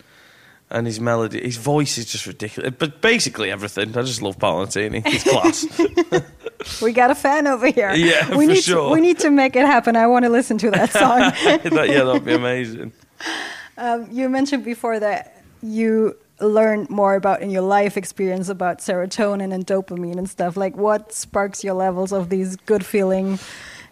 and 0.72 0.86
his 0.86 1.00
melody. 1.00 1.42
His 1.42 1.58
voice 1.58 1.98
is 1.98 2.06
just 2.06 2.26
ridiculous. 2.26 2.74
But 2.78 3.02
basically 3.02 3.52
everything. 3.52 3.98
I 3.98 4.02
just 4.04 4.22
love 4.22 4.38
Paolo 4.40 4.66
Nutini. 4.66 5.06
He's 5.06 5.24
class. 5.24 5.66
We 6.82 6.92
got 6.92 7.10
a 7.10 7.16
fan 7.16 7.48
over 7.48 7.68
here. 7.68 7.94
Yeah, 7.94 8.36
we 8.36 8.46
for 8.46 8.54
need 8.54 8.64
sure. 8.64 8.90
To, 8.90 8.94
we 8.94 9.02
need 9.02 9.20
to 9.20 9.30
make 9.30 9.56
it 9.56 9.66
happen. 9.66 9.96
I 9.96 10.08
want 10.08 10.26
to 10.26 10.30
listen 10.30 10.58
to 10.60 10.72
that 10.72 10.92
song. 10.92 11.20
that, 11.76 11.90
yeah, 11.90 12.04
that'd 12.04 12.26
be 12.26 12.34
amazing. 12.34 12.92
um, 13.78 14.08
you 14.12 14.28
mentioned 14.30 14.66
before 14.66 15.00
that 15.00 15.42
you 15.62 16.18
learned 16.42 16.90
more 16.90 17.16
about 17.16 17.42
in 17.42 17.50
your 17.50 17.62
life 17.62 17.98
experience 17.98 18.50
about 18.50 18.80
serotonin 18.80 19.54
and 19.54 19.66
dopamine 19.66 20.18
and 20.18 20.30
stuff. 20.30 20.58
Like, 20.58 20.76
what 20.76 21.14
sparks 21.14 21.64
your 21.64 21.74
levels 21.74 22.12
of 22.12 22.30
these 22.30 22.56
good 22.56 22.86
feeling? 22.86 23.40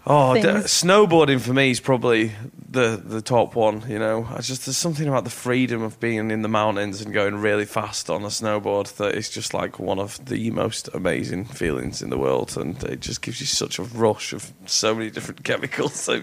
Oh, 0.05 0.35
d- 0.35 0.41
snowboarding 0.41 1.41
for 1.41 1.53
me 1.53 1.71
is 1.71 1.79
probably 1.81 2.31
the 2.69 3.01
the 3.03 3.21
top 3.21 3.55
one. 3.55 3.83
You 3.87 3.99
know, 3.99 4.27
I 4.29 4.41
just 4.41 4.65
there's 4.65 4.77
something 4.77 5.07
about 5.07 5.23
the 5.23 5.29
freedom 5.29 5.81
of 5.81 5.99
being 5.99 6.31
in 6.31 6.41
the 6.41 6.49
mountains 6.49 7.01
and 7.01 7.13
going 7.13 7.35
really 7.35 7.65
fast 7.65 8.09
on 8.09 8.23
a 8.23 8.27
snowboard 8.27 8.95
that 8.97 9.15
is 9.15 9.29
just 9.29 9.53
like 9.53 9.79
one 9.79 9.99
of 9.99 10.23
the 10.25 10.51
most 10.51 10.89
amazing 10.93 11.45
feelings 11.45 12.01
in 12.01 12.09
the 12.09 12.17
world, 12.17 12.57
and 12.57 12.83
it 12.83 12.99
just 12.99 13.21
gives 13.21 13.39
you 13.39 13.45
such 13.45 13.79
a 13.79 13.83
rush 13.83 14.33
of 14.33 14.51
so 14.65 14.93
many 14.93 15.09
different 15.09 15.43
chemicals. 15.45 15.93
So 15.93 16.21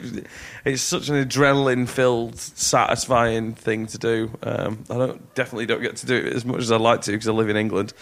it's 0.64 0.82
such 0.82 1.08
an 1.08 1.16
adrenaline 1.16 1.88
filled, 1.88 2.38
satisfying 2.38 3.54
thing 3.54 3.86
to 3.88 3.98
do. 3.98 4.30
Um, 4.42 4.84
I 4.90 4.94
don't 4.94 5.34
definitely 5.34 5.66
don't 5.66 5.82
get 5.82 5.96
to 5.96 6.06
do 6.06 6.16
it 6.16 6.32
as 6.32 6.44
much 6.44 6.60
as 6.60 6.72
I'd 6.72 6.80
like 6.80 7.02
to 7.02 7.12
because 7.12 7.28
I 7.28 7.32
live 7.32 7.48
in 7.48 7.56
England, 7.56 7.92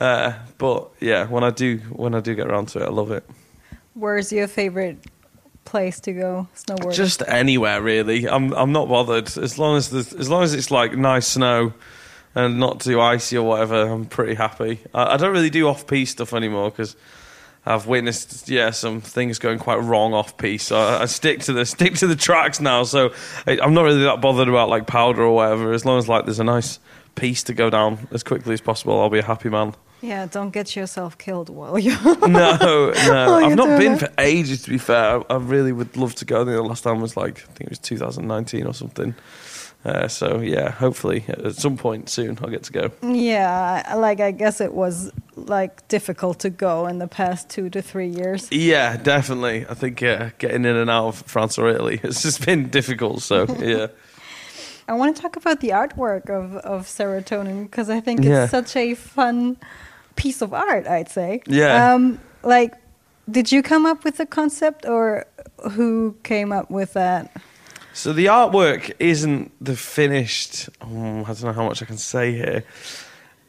uh, 0.00 0.34
but 0.58 0.90
yeah, 1.00 1.26
when 1.26 1.44
I 1.44 1.50
do 1.50 1.78
when 1.90 2.14
I 2.14 2.20
do 2.20 2.34
get 2.34 2.48
around 2.48 2.66
to 2.68 2.80
it, 2.80 2.86
I 2.86 2.90
love 2.90 3.10
it. 3.10 3.24
Where's 3.94 4.32
your 4.32 4.48
favorite 4.48 4.98
place 5.64 6.00
to 6.00 6.12
go 6.12 6.48
snowboarding? 6.54 6.94
Just 6.94 7.22
anywhere 7.26 7.80
really. 7.82 8.28
I'm 8.28 8.52
I'm 8.54 8.72
not 8.72 8.88
bothered 8.88 9.36
as 9.38 9.58
long 9.58 9.76
as 9.76 9.92
as 9.92 10.28
long 10.28 10.42
as 10.42 10.54
it's 10.54 10.70
like 10.70 10.96
nice 10.96 11.28
snow 11.28 11.72
and 12.34 12.58
not 12.58 12.80
too 12.80 13.00
icy 13.00 13.36
or 13.36 13.46
whatever. 13.46 13.82
I'm 13.82 14.06
pretty 14.06 14.34
happy. 14.34 14.80
I, 14.92 15.14
I 15.14 15.16
don't 15.16 15.32
really 15.32 15.50
do 15.50 15.68
off 15.68 15.86
piste 15.86 16.12
stuff 16.12 16.34
anymore 16.34 16.70
because 16.70 16.96
I've 17.66 17.86
witnessed 17.86 18.48
yeah 18.48 18.70
some 18.70 19.00
things 19.00 19.38
going 19.38 19.58
quite 19.58 19.76
wrong 19.76 20.14
off 20.14 20.36
piste. 20.36 20.68
So 20.68 20.76
I, 20.76 21.02
I 21.02 21.04
stick 21.06 21.40
to 21.40 21.52
the 21.52 21.64
stick 21.66 21.94
to 21.96 22.06
the 22.06 22.16
tracks 22.16 22.60
now. 22.60 22.84
So 22.84 23.12
I, 23.46 23.58
I'm 23.60 23.74
not 23.74 23.82
really 23.82 24.04
that 24.04 24.20
bothered 24.20 24.48
about 24.48 24.68
like 24.68 24.86
powder 24.86 25.22
or 25.22 25.34
whatever. 25.34 25.72
As 25.72 25.84
long 25.84 25.98
as 25.98 26.08
like 26.08 26.24
there's 26.24 26.40
a 26.40 26.44
nice 26.44 26.78
piece 27.14 27.42
to 27.44 27.54
go 27.54 27.70
down 27.70 28.08
as 28.10 28.22
quickly 28.22 28.54
as 28.54 28.60
possible, 28.60 29.00
I'll 29.00 29.10
be 29.10 29.20
a 29.20 29.24
happy 29.24 29.48
man. 29.48 29.74
Yeah, 30.04 30.26
don't 30.26 30.50
get 30.50 30.76
yourself 30.76 31.16
killed 31.18 31.48
while 31.48 31.78
you're. 31.78 31.96
No, 32.28 32.56
no, 32.56 32.92
you're 33.04 33.14
I've 33.16 33.56
not 33.56 33.78
been 33.78 33.92
it. 33.94 34.00
for 34.00 34.08
ages. 34.18 34.62
To 34.62 34.70
be 34.70 34.78
fair, 34.78 35.20
I, 35.30 35.34
I 35.34 35.36
really 35.36 35.72
would 35.72 35.96
love 35.96 36.14
to 36.16 36.24
go. 36.24 36.42
I 36.42 36.44
think 36.44 36.56
the 36.56 36.62
last 36.62 36.84
time 36.84 37.00
was 37.00 37.16
like 37.16 37.38
I 37.38 37.52
think 37.54 37.60
it 37.62 37.70
was 37.70 37.78
2019 37.78 38.66
or 38.66 38.74
something. 38.74 39.14
Uh, 39.84 40.08
so 40.08 40.40
yeah, 40.40 40.70
hopefully 40.70 41.24
at 41.28 41.54
some 41.56 41.76
point 41.76 42.08
soon 42.08 42.38
I'll 42.40 42.48
get 42.48 42.62
to 42.64 42.72
go. 42.72 42.90
yeah, 43.02 43.94
like 43.96 44.18
I 44.20 44.30
guess 44.30 44.60
it 44.62 44.72
was 44.72 45.12
like 45.36 45.86
difficult 45.88 46.38
to 46.40 46.48
go 46.50 46.86
in 46.86 46.98
the 47.00 47.06
past 47.08 47.50
two 47.50 47.68
to 47.70 47.82
three 47.82 48.08
years. 48.08 48.48
Yeah, 48.50 48.96
definitely. 48.96 49.66
I 49.68 49.74
think 49.74 50.00
yeah, 50.00 50.30
getting 50.38 50.64
in 50.64 50.76
and 50.76 50.88
out 50.88 51.08
of 51.08 51.16
France 51.26 51.58
or 51.58 51.68
Italy 51.68 51.96
has 52.02 52.22
just 52.22 52.46
been 52.46 52.70
difficult. 52.70 53.20
So 53.20 53.44
yeah, 53.58 53.88
I 54.88 54.94
want 54.94 55.16
to 55.16 55.20
talk 55.22 55.36
about 55.36 55.60
the 55.60 55.68
artwork 55.70 56.30
of, 56.30 56.56
of 56.56 56.86
serotonin 56.86 57.64
because 57.64 57.90
I 57.90 58.00
think 58.00 58.24
Yeah. 58.24 58.44
it's 58.44 58.50
such 58.52 58.76
a 58.76 58.94
fun 58.94 59.58
piece 60.16 60.42
of 60.42 60.52
art, 60.52 60.86
I'd 60.86 61.08
say. 61.08 61.42
Yeah. 61.46 61.94
Um, 61.94 62.20
like, 62.42 62.74
did 63.30 63.50
you 63.50 63.62
come 63.62 63.86
up 63.86 64.04
with 64.04 64.16
the 64.16 64.26
concept 64.26 64.86
or 64.86 65.26
who 65.72 66.16
came 66.22 66.52
up 66.52 66.70
with 66.70 66.92
that? 66.94 67.30
so 67.94 68.12
the 68.12 68.26
artwork 68.26 68.92
isn't 68.98 69.52
the 69.60 69.76
finished. 69.76 70.68
Oh, 70.82 71.20
I 71.20 71.24
don't 71.24 71.42
know 71.42 71.52
how 71.52 71.66
much 71.66 71.80
I 71.80 71.86
can 71.86 71.96
say 71.96 72.32
here. 72.32 72.64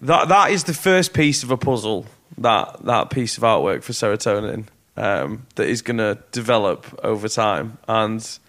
That 0.01 0.29
that 0.29 0.51
is 0.51 0.65
the 0.65 0.73
first 0.73 1.13
piece 1.13 1.43
of 1.43 1.51
a 1.51 1.57
puzzle. 1.57 2.05
That 2.37 2.85
that 2.85 3.09
piece 3.09 3.37
of 3.37 3.43
artwork 3.43 3.83
for 3.83 3.93
serotonin 3.93 4.67
um, 4.95 5.47
that 5.55 5.67
is 5.67 5.81
going 5.81 5.97
to 5.97 6.19
develop 6.31 6.99
over 7.03 7.27
time, 7.27 7.79
and 7.87 8.39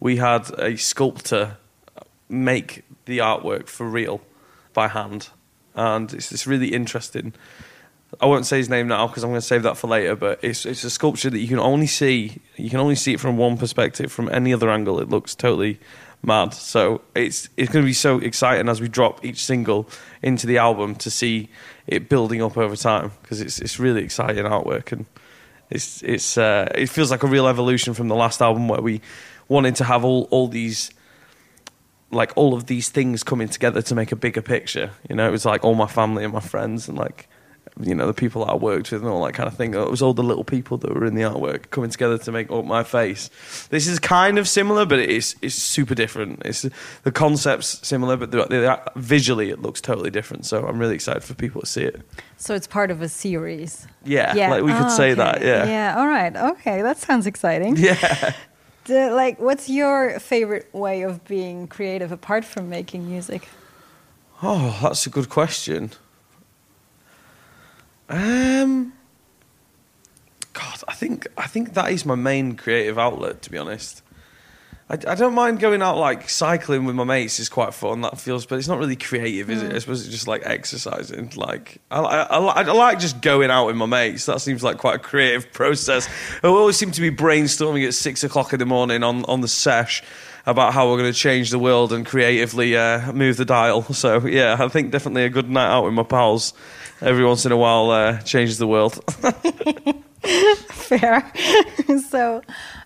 we 0.00 0.16
had 0.16 0.50
a 0.58 0.76
sculptor 0.76 1.58
make 2.28 2.82
the 3.04 3.18
artwork 3.18 3.68
for 3.68 3.86
real 3.86 4.22
by 4.72 4.88
hand, 4.88 5.28
and 5.74 6.12
it's 6.12 6.30
this 6.30 6.46
really 6.46 6.68
interesting. 6.68 7.32
I 8.20 8.26
won't 8.26 8.44
say 8.44 8.58
his 8.58 8.68
name 8.68 8.88
now 8.88 9.06
because 9.06 9.24
I'm 9.24 9.30
going 9.30 9.40
to 9.40 9.46
save 9.46 9.62
that 9.62 9.76
for 9.76 9.88
later. 9.88 10.16
But 10.16 10.40
it's 10.42 10.66
it's 10.66 10.84
a 10.84 10.90
sculpture 10.90 11.30
that 11.30 11.38
you 11.38 11.48
can 11.48 11.58
only 11.58 11.86
see 11.86 12.40
you 12.56 12.70
can 12.70 12.80
only 12.80 12.94
see 12.94 13.14
it 13.14 13.20
from 13.20 13.36
one 13.36 13.56
perspective. 13.56 14.12
From 14.12 14.28
any 14.30 14.52
other 14.52 14.70
angle, 14.70 15.00
it 15.00 15.08
looks 15.08 15.34
totally 15.34 15.80
mad. 16.22 16.54
So 16.54 17.00
it's 17.14 17.48
it's 17.56 17.72
going 17.72 17.84
to 17.84 17.88
be 17.88 17.94
so 17.94 18.18
exciting 18.18 18.68
as 18.68 18.80
we 18.80 18.88
drop 18.88 19.24
each 19.24 19.44
single 19.44 19.88
into 20.22 20.46
the 20.46 20.58
album 20.58 20.94
to 20.96 21.10
see 21.10 21.48
it 21.86 22.08
building 22.08 22.42
up 22.42 22.56
over 22.56 22.76
time 22.76 23.12
because 23.22 23.40
it's 23.40 23.58
it's 23.60 23.78
really 23.78 24.04
exciting 24.04 24.44
artwork 24.44 24.92
and 24.92 25.06
it's 25.70 26.02
it's 26.02 26.38
uh, 26.38 26.70
it 26.74 26.88
feels 26.88 27.10
like 27.10 27.22
a 27.22 27.26
real 27.26 27.48
evolution 27.48 27.94
from 27.94 28.08
the 28.08 28.14
last 28.14 28.40
album 28.40 28.68
where 28.68 28.80
we 28.80 29.00
wanted 29.48 29.74
to 29.76 29.84
have 29.84 30.04
all 30.04 30.28
all 30.30 30.48
these 30.48 30.90
like 32.12 32.32
all 32.36 32.54
of 32.54 32.66
these 32.66 32.88
things 32.90 33.22
coming 33.22 33.48
together 33.48 33.82
to 33.82 33.94
make 33.94 34.12
a 34.12 34.16
bigger 34.16 34.42
picture. 34.42 34.90
You 35.08 35.16
know, 35.16 35.26
it 35.26 35.32
was 35.32 35.44
like 35.44 35.64
all 35.64 35.74
my 35.74 35.86
family 35.86 36.24
and 36.24 36.32
my 36.32 36.40
friends 36.40 36.88
and 36.88 36.96
like 36.98 37.28
you 37.80 37.94
know 37.94 38.06
the 38.06 38.12
people 38.12 38.44
that 38.44 38.52
I 38.52 38.56
worked 38.56 38.92
with 38.92 39.00
and 39.00 39.10
all 39.10 39.24
that 39.24 39.32
kind 39.32 39.46
of 39.46 39.56
thing. 39.56 39.72
It 39.72 39.90
was 39.90 40.02
all 40.02 40.12
the 40.12 40.22
little 40.22 40.44
people 40.44 40.76
that 40.78 40.92
were 40.94 41.06
in 41.06 41.14
the 41.14 41.22
artwork 41.22 41.70
coming 41.70 41.88
together 41.88 42.18
to 42.18 42.32
make 42.32 42.50
up 42.50 42.66
my 42.66 42.82
face. 42.82 43.30
This 43.70 43.86
is 43.86 43.98
kind 43.98 44.38
of 44.38 44.46
similar, 44.46 44.84
but 44.84 44.98
it's 44.98 45.34
it's 45.40 45.54
super 45.54 45.94
different. 45.94 46.42
It's 46.44 46.66
the 47.02 47.12
concepts 47.12 47.86
similar, 47.86 48.16
but 48.18 48.30
the, 48.30 48.44
the, 48.44 48.82
visually 48.96 49.48
it 49.48 49.62
looks 49.62 49.80
totally 49.80 50.10
different. 50.10 50.44
So 50.44 50.66
I'm 50.66 50.78
really 50.78 50.94
excited 50.94 51.24
for 51.24 51.34
people 51.34 51.62
to 51.62 51.66
see 51.66 51.84
it. 51.84 52.02
So 52.36 52.54
it's 52.54 52.66
part 52.66 52.90
of 52.90 53.00
a 53.00 53.08
series. 53.08 53.86
Yeah, 54.04 54.34
like 54.50 54.64
we 54.64 54.72
could 54.72 54.86
Oh, 54.86 54.88
say 54.96 55.10
ah, 55.10 55.12
okay. 55.12 55.14
that. 55.14 55.42
Yeah, 55.42 55.66
Yeah. 55.66 55.94
All 55.96 56.06
right. 56.06 56.36
Okay, 56.36 56.82
that 56.82 56.98
sounds 56.98 57.26
exciting. 57.26 57.76
yeah. 57.78 58.34
The- 58.84 59.10
like, 59.14 59.38
what's 59.38 59.68
your 59.68 60.18
favorite 60.18 60.68
way 60.74 61.02
of 61.02 61.24
being 61.24 61.68
creative 61.68 62.10
apart 62.12 62.44
from 62.44 62.68
making 62.68 63.08
music? 63.08 63.48
Oh, 64.42 64.78
that's 64.82 65.06
a 65.06 65.10
good 65.10 65.28
question. 65.28 65.92
Um, 68.08 68.92
God, 70.52 70.82
I 70.88 70.94
think 70.94 71.26
I 71.38 71.46
think 71.46 71.74
that 71.74 71.92
is 71.92 72.04
my 72.04 72.16
main 72.16 72.56
creative 72.56 72.98
outlet. 72.98 73.40
To 73.42 73.50
be 73.50 73.56
honest, 73.56 74.01
I, 74.90 74.94
I 74.94 75.14
don't 75.14 75.34
mind 75.34 75.60
going 75.60 75.82
out 75.82 75.96
like 75.96 76.28
cycling 76.28 76.84
with 76.84 76.94
my 76.94 77.04
mates. 77.04 77.40
is 77.40 77.48
quite 77.48 77.72
fun. 77.74 78.02
That 78.02 78.20
feels, 78.20 78.46
but 78.46 78.58
it's 78.58 78.68
not 78.68 78.78
really 78.78 78.96
creative, 78.96 79.48
is 79.50 79.62
it? 79.62 79.74
I 79.74 79.78
suppose 79.78 80.02
it's 80.02 80.14
just 80.14 80.28
like 80.28 80.42
exercising. 80.44 81.32
Like 81.36 81.78
I, 81.90 82.00
I, 82.00 82.22
I, 82.22 82.62
I 82.62 82.72
like 82.72 82.98
just 82.98 83.20
going 83.20 83.50
out 83.50 83.66
with 83.66 83.76
my 83.76 83.86
mates. 83.86 84.26
That 84.26 84.40
seems 84.40 84.62
like 84.62 84.78
quite 84.78 84.96
a 84.96 84.98
creative 84.98 85.52
process. 85.52 86.08
We 86.42 86.48
always 86.48 86.76
seem 86.76 86.90
to 86.90 87.00
be 87.00 87.10
brainstorming 87.10 87.86
at 87.86 87.94
six 87.94 88.22
o'clock 88.24 88.52
in 88.52 88.58
the 88.58 88.66
morning 88.66 89.02
on 89.02 89.24
on 89.26 89.40
the 89.40 89.48
sesh 89.48 90.02
about 90.46 90.72
how 90.72 90.90
we're 90.90 90.98
going 90.98 91.12
to 91.12 91.18
change 91.18 91.50
the 91.50 91.58
world 91.58 91.92
and 91.92 92.04
creatively 92.04 92.76
uh, 92.76 93.12
move 93.12 93.36
the 93.36 93.44
dial. 93.44 93.82
So 93.92 94.26
yeah, 94.26 94.56
I 94.58 94.66
think 94.68 94.90
definitely 94.90 95.24
a 95.24 95.28
good 95.28 95.48
night 95.48 95.68
out 95.68 95.84
with 95.84 95.94
my 95.94 96.02
pals 96.02 96.54
every 97.00 97.24
once 97.24 97.46
in 97.46 97.52
a 97.52 97.56
while 97.56 97.90
uh, 97.90 98.18
changes 98.22 98.58
the 98.58 98.66
world. 98.66 98.94
Fair. 100.70 101.32
so, 102.08 102.42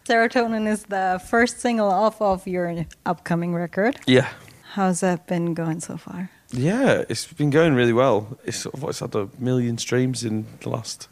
Serotonin 0.06 0.68
is 0.68 0.84
the 0.84 1.20
first 1.28 1.60
single 1.60 1.90
off 1.90 2.20
of 2.20 2.46
your 2.46 2.84
upcoming 3.04 3.54
record. 3.54 3.96
yeah. 4.06 4.28
How's 4.74 5.00
that 5.00 5.26
been 5.26 5.54
going 5.54 5.80
so 5.80 5.96
far? 5.96 6.30
Yeah, 6.52 7.02
it's 7.08 7.26
been 7.32 7.48
going 7.48 7.74
really 7.74 7.94
well. 7.94 8.38
It's 8.44 8.58
sort 8.58 8.74
of 8.74 8.84
it's 8.84 9.00
had 9.00 9.14
a 9.14 9.28
million 9.38 9.78
streams 9.78 10.22
in 10.22 10.44
the 10.60 10.68
last 10.68 11.08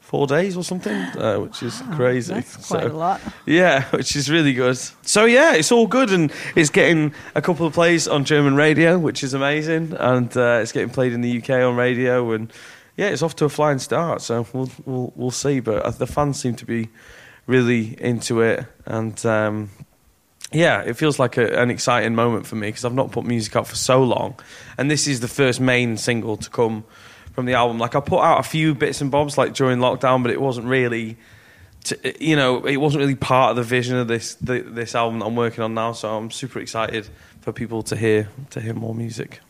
four 0.00 0.26
days 0.26 0.54
or 0.54 0.62
something, 0.62 0.92
uh, 0.94 1.38
which 1.38 1.62
is 1.62 1.82
crazy. 1.92 2.34
That's 2.34 2.56
quite 2.68 2.82
So- 2.82 2.88
a 2.88 2.92
lot. 2.92 3.20
Yeah, 3.46 3.84
which 3.90 4.14
is 4.16 4.30
really 4.30 4.52
good. 4.52 4.76
So 5.02 5.24
yeah, 5.24 5.54
it's 5.54 5.72
all 5.72 5.86
good, 5.86 6.10
and 6.12 6.30
it's 6.54 6.68
getting 6.68 7.14
a 7.34 7.40
couple 7.40 7.66
of 7.66 7.72
plays 7.72 8.06
on 8.06 8.24
German 8.26 8.54
radio, 8.54 8.98
which 8.98 9.24
is 9.24 9.32
amazing, 9.32 9.94
and 9.98 10.36
uh, 10.36 10.58
it's 10.60 10.72
getting 10.72 10.90
played 10.90 11.14
in 11.14 11.22
the 11.22 11.38
UK 11.38 11.50
on 11.64 11.76
radio, 11.76 12.32
and 12.32 12.52
yeah, 12.98 13.08
it's 13.08 13.22
off 13.22 13.34
to 13.36 13.46
a 13.46 13.48
flying 13.48 13.78
start. 13.78 14.20
So 14.20 14.46
we'll 14.52 14.70
we'll, 14.84 15.12
we'll 15.16 15.30
see, 15.30 15.60
but 15.60 15.82
uh, 15.86 15.90
the 15.90 16.06
fans 16.06 16.38
seem 16.38 16.54
to 16.56 16.66
be 16.66 16.90
really 17.50 18.00
into 18.00 18.40
it, 18.40 18.64
and 18.86 19.26
um, 19.26 19.70
yeah, 20.52 20.82
it 20.82 20.94
feels 20.94 21.18
like 21.18 21.36
a, 21.36 21.60
an 21.60 21.70
exciting 21.70 22.14
moment 22.14 22.46
for 22.46 22.56
me 22.56 22.68
because 22.68 22.84
I've 22.84 22.94
not 22.94 23.10
put 23.12 23.24
music 23.24 23.56
out 23.56 23.66
for 23.66 23.76
so 23.76 24.02
long, 24.02 24.38
and 24.78 24.90
this 24.90 25.06
is 25.06 25.20
the 25.20 25.28
first 25.28 25.60
main 25.60 25.96
single 25.96 26.36
to 26.36 26.48
come 26.48 26.84
from 27.32 27.46
the 27.46 27.54
album. 27.54 27.78
Like 27.78 27.94
I 27.94 28.00
put 28.00 28.20
out 28.20 28.40
a 28.40 28.42
few 28.42 28.74
bits 28.74 29.00
and 29.00 29.10
bobs 29.10 29.36
like 29.36 29.54
during 29.54 29.78
lockdown, 29.78 30.22
but 30.22 30.32
it 30.32 30.40
wasn't 30.40 30.66
really, 30.66 31.16
to, 31.84 32.24
you 32.24 32.36
know, 32.36 32.64
it 32.64 32.76
wasn't 32.76 33.00
really 33.00 33.16
part 33.16 33.50
of 33.50 33.56
the 33.56 33.62
vision 33.62 33.96
of 33.96 34.08
this 34.08 34.34
the, 34.36 34.60
this 34.60 34.94
album 34.94 35.18
that 35.18 35.26
I'm 35.26 35.36
working 35.36 35.64
on 35.64 35.74
now. 35.74 35.92
So 35.92 36.16
I'm 36.16 36.30
super 36.30 36.60
excited 36.60 37.08
for 37.40 37.52
people 37.52 37.82
to 37.84 37.96
hear 37.96 38.28
to 38.50 38.60
hear 38.60 38.74
more 38.74 38.94
music. 38.94 39.40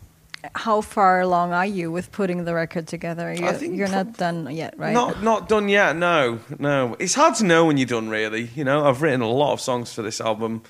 How 0.54 0.80
far 0.80 1.20
along 1.20 1.52
are 1.52 1.66
you 1.66 1.90
with 1.90 2.12
putting 2.12 2.44
the 2.44 2.54
record 2.54 2.87
together? 2.87 3.32
You're, 3.32 3.52
think 3.52 3.76
you're 3.76 3.88
not 3.88 4.16
done 4.16 4.49
yet, 4.54 4.78
right? 4.78 4.92
Not 4.92 5.23
not 5.23 5.49
done 5.49 5.68
yet. 5.68 5.97
No, 5.97 6.40
no. 6.59 6.97
It's 6.99 7.14
hard 7.14 7.35
to 7.37 7.44
know 7.44 7.66
when 7.66 7.76
you're 7.76 7.87
done. 7.87 8.09
Really, 8.09 8.50
you 8.54 8.64
know. 8.64 8.87
I've 8.87 9.02
written 9.02 9.20
a 9.20 9.28
lot 9.28 9.52
of 9.52 9.61
songs 9.61 9.92
for 9.92 10.02
this 10.02 10.20
album, 10.20 10.62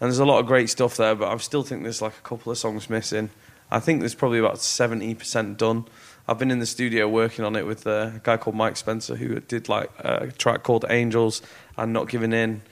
and 0.00 0.08
there's 0.08 0.18
a 0.18 0.24
lot 0.24 0.38
of 0.38 0.46
great 0.46 0.70
stuff 0.70 0.96
there. 0.96 1.14
But 1.14 1.32
I 1.32 1.36
still 1.38 1.62
think 1.62 1.82
there's 1.82 2.02
like 2.02 2.16
a 2.16 2.28
couple 2.28 2.52
of 2.52 2.58
songs 2.58 2.88
missing. 2.88 3.30
I 3.70 3.80
think 3.80 4.00
there's 4.00 4.14
probably 4.14 4.38
about 4.38 4.60
seventy 4.60 5.14
percent 5.14 5.58
done. 5.58 5.86
I've 6.28 6.38
been 6.38 6.50
in 6.50 6.58
the 6.58 6.66
studio 6.66 7.08
working 7.08 7.44
on 7.44 7.54
it 7.56 7.66
with 7.66 7.86
uh, 7.86 8.10
a 8.16 8.20
guy 8.22 8.36
called 8.36 8.56
Mike 8.56 8.76
Spencer 8.76 9.14
who 9.16 9.38
did 9.40 9.68
like 9.68 9.90
a 9.98 10.32
track 10.32 10.64
called 10.64 10.84
Angels 10.88 11.40
and 11.76 11.92
Not 11.92 12.08
Giving 12.08 12.32
In. 12.32 12.62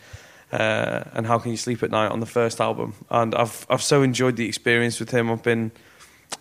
Uh, 0.52 1.04
and 1.14 1.26
how 1.26 1.38
can 1.38 1.50
you 1.50 1.56
sleep 1.56 1.82
at 1.82 1.90
night 1.90 2.12
on 2.12 2.20
the 2.20 2.26
first 2.26 2.60
album? 2.60 2.94
And 3.10 3.34
I've 3.34 3.66
I've 3.68 3.82
so 3.82 4.02
enjoyed 4.02 4.36
the 4.36 4.46
experience 4.46 5.00
with 5.00 5.10
him. 5.10 5.30
I've 5.30 5.42
been 5.42 5.72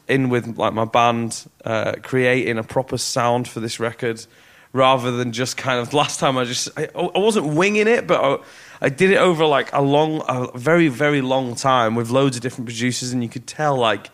in 0.07 0.29
with 0.29 0.57
like 0.57 0.73
my 0.73 0.85
band, 0.85 1.45
uh, 1.65 1.93
creating 2.01 2.57
a 2.57 2.63
proper 2.63 2.97
sound 2.97 3.47
for 3.47 3.59
this 3.59 3.79
record, 3.79 4.25
rather 4.71 5.11
than 5.11 5.31
just 5.31 5.57
kind 5.57 5.79
of 5.79 5.93
last 5.93 6.19
time 6.19 6.37
I 6.37 6.45
just 6.45 6.69
I, 6.77 6.89
I 6.95 7.19
wasn't 7.19 7.53
winging 7.53 7.87
it, 7.87 8.07
but 8.07 8.21
I, 8.21 8.85
I 8.85 8.89
did 8.89 9.11
it 9.11 9.17
over 9.17 9.45
like 9.45 9.71
a 9.73 9.81
long, 9.81 10.23
a 10.27 10.57
very 10.57 10.87
very 10.87 11.21
long 11.21 11.55
time 11.55 11.95
with 11.95 12.09
loads 12.09 12.35
of 12.35 12.41
different 12.41 12.67
producers, 12.67 13.11
and 13.11 13.23
you 13.23 13.29
could 13.29 13.47
tell 13.47 13.75
like. 13.77 14.09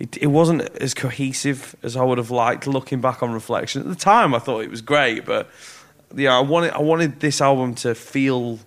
It, 0.00 0.16
it 0.16 0.26
wasn't 0.26 0.62
as 0.78 0.92
cohesive 0.92 1.76
as 1.84 1.96
I 1.96 2.02
would 2.02 2.18
have 2.18 2.32
liked. 2.32 2.66
Looking 2.66 3.00
back 3.00 3.22
on 3.22 3.32
reflection, 3.32 3.80
at 3.80 3.88
the 3.88 3.94
time 3.94 4.34
I 4.34 4.40
thought 4.40 4.64
it 4.64 4.70
was 4.70 4.82
great, 4.82 5.24
but 5.24 5.48
yeah, 6.16 6.36
I 6.36 6.40
wanted 6.40 6.72
I 6.72 6.80
wanted 6.80 7.20
this 7.20 7.40
album 7.40 7.76
to 7.76 7.94
feel 7.94 8.58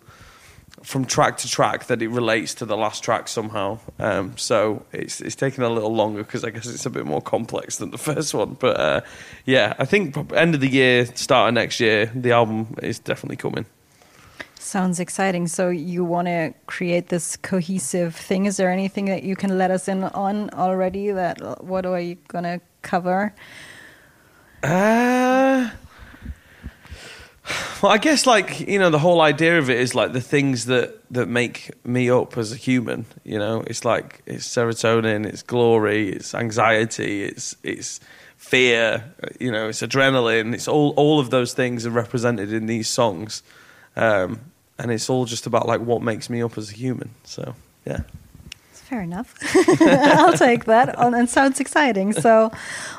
from 0.84 1.06
track 1.06 1.38
to 1.38 1.50
track 1.50 1.88
that 1.88 2.02
it 2.02 2.10
relates 2.10 2.54
to 2.56 2.66
the 2.66 2.78
last 2.78 3.04
track 3.04 3.28
somehow. 3.28 3.80
Um, 4.00 4.38
so 4.38 4.86
it's 4.92 5.22
it's 5.22 5.36
taken 5.36 5.64
a 5.64 5.70
little 5.70 5.94
longer 5.94 6.24
because 6.24 6.44
I 6.44 6.50
guess 6.50 6.68
it's 6.68 6.86
a 6.86 6.90
bit 6.90 7.06
more 7.06 7.22
complex 7.22 7.78
than 7.78 7.92
the 7.92 7.98
first 8.10 8.34
one. 8.34 8.56
But 8.60 8.80
uh, 8.80 9.02
yeah, 9.46 9.74
I 9.80 9.86
think 9.86 10.16
end 10.34 10.56
of 10.56 10.62
the 10.62 10.70
year, 10.70 11.06
start 11.08 11.50
of 11.50 11.54
next 11.56 11.80
year, 11.80 12.12
the 12.14 12.32
album 12.32 12.76
is 12.82 13.00
definitely 13.00 13.38
coming. 13.38 13.66
Sounds 14.60 15.00
exciting. 15.00 15.48
So 15.48 15.70
you 15.70 16.04
want 16.04 16.28
to 16.28 16.54
create 16.66 17.08
this 17.08 17.38
cohesive 17.38 18.16
thing? 18.16 18.46
Is 18.46 18.58
there 18.58 18.70
anything 18.70 19.06
that 19.06 19.24
you 19.24 19.36
can 19.36 19.58
let 19.58 19.72
us 19.72 19.88
in 19.88 20.04
on 20.04 20.50
already? 20.50 21.12
That 21.12 21.64
what 21.64 21.86
are 21.86 22.00
you 22.00 22.18
gonna 22.28 22.60
cover? 22.82 23.34
Uh, 24.64 25.70
well, 27.82 27.92
I 27.92 27.98
guess 27.98 28.26
like 28.26 28.60
you 28.60 28.80
know 28.80 28.90
the 28.90 29.00
whole 29.00 29.22
idea 29.22 29.60
of 29.60 29.70
it 29.70 29.80
is 29.80 29.96
like 29.96 30.14
the 30.14 30.22
things 30.22 30.66
that 30.66 31.00
that 31.12 31.28
make 31.28 31.72
me 31.86 32.10
up 32.10 32.38
as 32.38 32.52
a 32.52 32.56
human. 32.56 33.06
You 33.24 33.40
know, 33.40 33.64
it's 33.68 33.86
like 33.86 34.22
it's 34.26 34.48
serotonin, 34.48 35.26
it's 35.26 35.44
glory, 35.44 36.10
it's 36.10 36.34
anxiety, 36.36 37.24
it's 37.24 37.56
it's 37.64 38.00
fear. 38.38 39.04
You 39.40 39.52
know, 39.52 39.70
it's 39.70 39.82
adrenaline. 39.82 40.54
It's 40.54 40.68
all 40.68 40.92
all 40.98 41.20
of 41.20 41.30
those 41.30 41.54
things 41.54 41.86
are 41.86 41.92
represented 41.92 42.52
in 42.52 42.66
these 42.66 42.90
songs, 42.90 43.44
um, 43.96 44.40
and 44.78 44.92
it's 44.92 45.10
all 45.10 45.26
just 45.26 45.46
about 45.46 45.68
like 45.68 45.82
what 45.82 46.02
makes 46.02 46.30
me 46.30 46.42
up 46.42 46.58
as 46.58 46.72
a 46.72 46.76
human. 46.76 47.12
So 47.24 47.56
yeah. 47.86 48.02
Fair 48.82 49.02
enough. 49.02 49.36
I'll 49.82 50.38
take 50.38 50.66
that. 50.66 50.96
Oh, 50.98 51.14
and 51.14 51.30
sounds 51.30 51.60
exciting. 51.60 52.14
So 52.14 52.52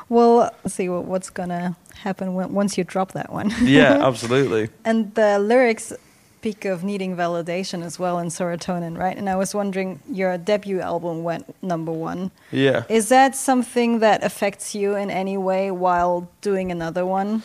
we'll 0.09 0.49
see 0.67 0.89
what, 0.89 1.05
what's 1.05 1.29
gonna 1.29 1.75
happen 1.95 2.33
when, 2.33 2.53
once 2.53 2.77
you 2.77 2.83
drop 2.83 3.11
that 3.13 3.31
one. 3.31 3.53
Yeah, 3.61 4.05
absolutely. 4.07 4.69
And 4.85 5.13
the 5.15 5.39
lyrics 5.39 5.93
speak 6.39 6.63
of 6.63 6.85
needing 6.85 7.17
validation 7.17 7.83
as 7.83 7.99
well 7.99 8.17
in 8.17 8.27
serotonin, 8.27 8.97
right? 8.97 9.17
And 9.17 9.29
I 9.29 9.35
was 9.35 9.53
wondering, 9.53 9.99
your 10.09 10.37
debut 10.37 10.79
album 10.79 11.23
went 11.23 11.53
number 11.61 11.91
one. 11.91 12.31
Yeah. 12.51 12.85
Is 12.87 13.09
that 13.09 13.35
something 13.35 13.99
that 13.99 14.23
affects 14.23 14.73
you 14.73 14.95
in 14.95 15.11
any 15.11 15.37
way 15.37 15.69
while 15.69 16.29
doing 16.39 16.71
another 16.71 17.05
one? 17.05 17.43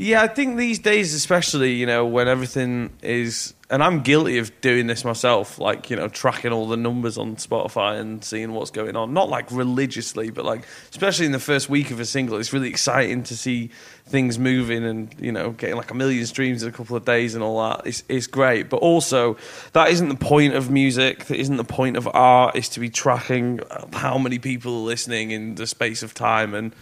Yeah, 0.00 0.22
I 0.22 0.28
think 0.28 0.58
these 0.58 0.78
days, 0.78 1.12
especially, 1.12 1.72
you 1.72 1.84
know, 1.84 2.06
when 2.06 2.28
everything 2.28 2.90
is, 3.02 3.52
and 3.68 3.82
I'm 3.82 4.02
guilty 4.02 4.38
of 4.38 4.52
doing 4.60 4.86
this 4.86 5.04
myself, 5.04 5.58
like, 5.58 5.90
you 5.90 5.96
know, 5.96 6.06
tracking 6.06 6.52
all 6.52 6.68
the 6.68 6.76
numbers 6.76 7.18
on 7.18 7.34
Spotify 7.34 7.98
and 7.98 8.22
seeing 8.22 8.52
what's 8.52 8.70
going 8.70 8.94
on. 8.94 9.12
Not 9.12 9.28
like 9.28 9.50
religiously, 9.50 10.30
but 10.30 10.44
like, 10.44 10.62
especially 10.90 11.26
in 11.26 11.32
the 11.32 11.40
first 11.40 11.68
week 11.68 11.90
of 11.90 11.98
a 11.98 12.04
single, 12.04 12.38
it's 12.38 12.52
really 12.52 12.68
exciting 12.68 13.24
to 13.24 13.36
see 13.36 13.70
things 14.06 14.38
moving 14.38 14.84
and, 14.84 15.12
you 15.18 15.32
know, 15.32 15.50
getting 15.50 15.74
like 15.74 15.90
a 15.90 15.94
million 15.94 16.24
streams 16.26 16.62
in 16.62 16.68
a 16.68 16.72
couple 16.72 16.96
of 16.96 17.04
days 17.04 17.34
and 17.34 17.42
all 17.42 17.60
that. 17.68 17.84
It's, 17.84 18.04
it's 18.08 18.28
great. 18.28 18.70
But 18.70 18.76
also, 18.76 19.36
that 19.72 19.88
isn't 19.88 20.10
the 20.10 20.14
point 20.14 20.54
of 20.54 20.70
music, 20.70 21.24
that 21.24 21.40
isn't 21.40 21.56
the 21.56 21.64
point 21.64 21.96
of 21.96 22.06
art, 22.14 22.54
is 22.54 22.68
to 22.68 22.78
be 22.78 22.88
tracking 22.88 23.58
how 23.94 24.16
many 24.16 24.38
people 24.38 24.74
are 24.74 24.86
listening 24.86 25.32
in 25.32 25.56
the 25.56 25.66
space 25.66 26.04
of 26.04 26.14
time 26.14 26.54
and, 26.54 26.72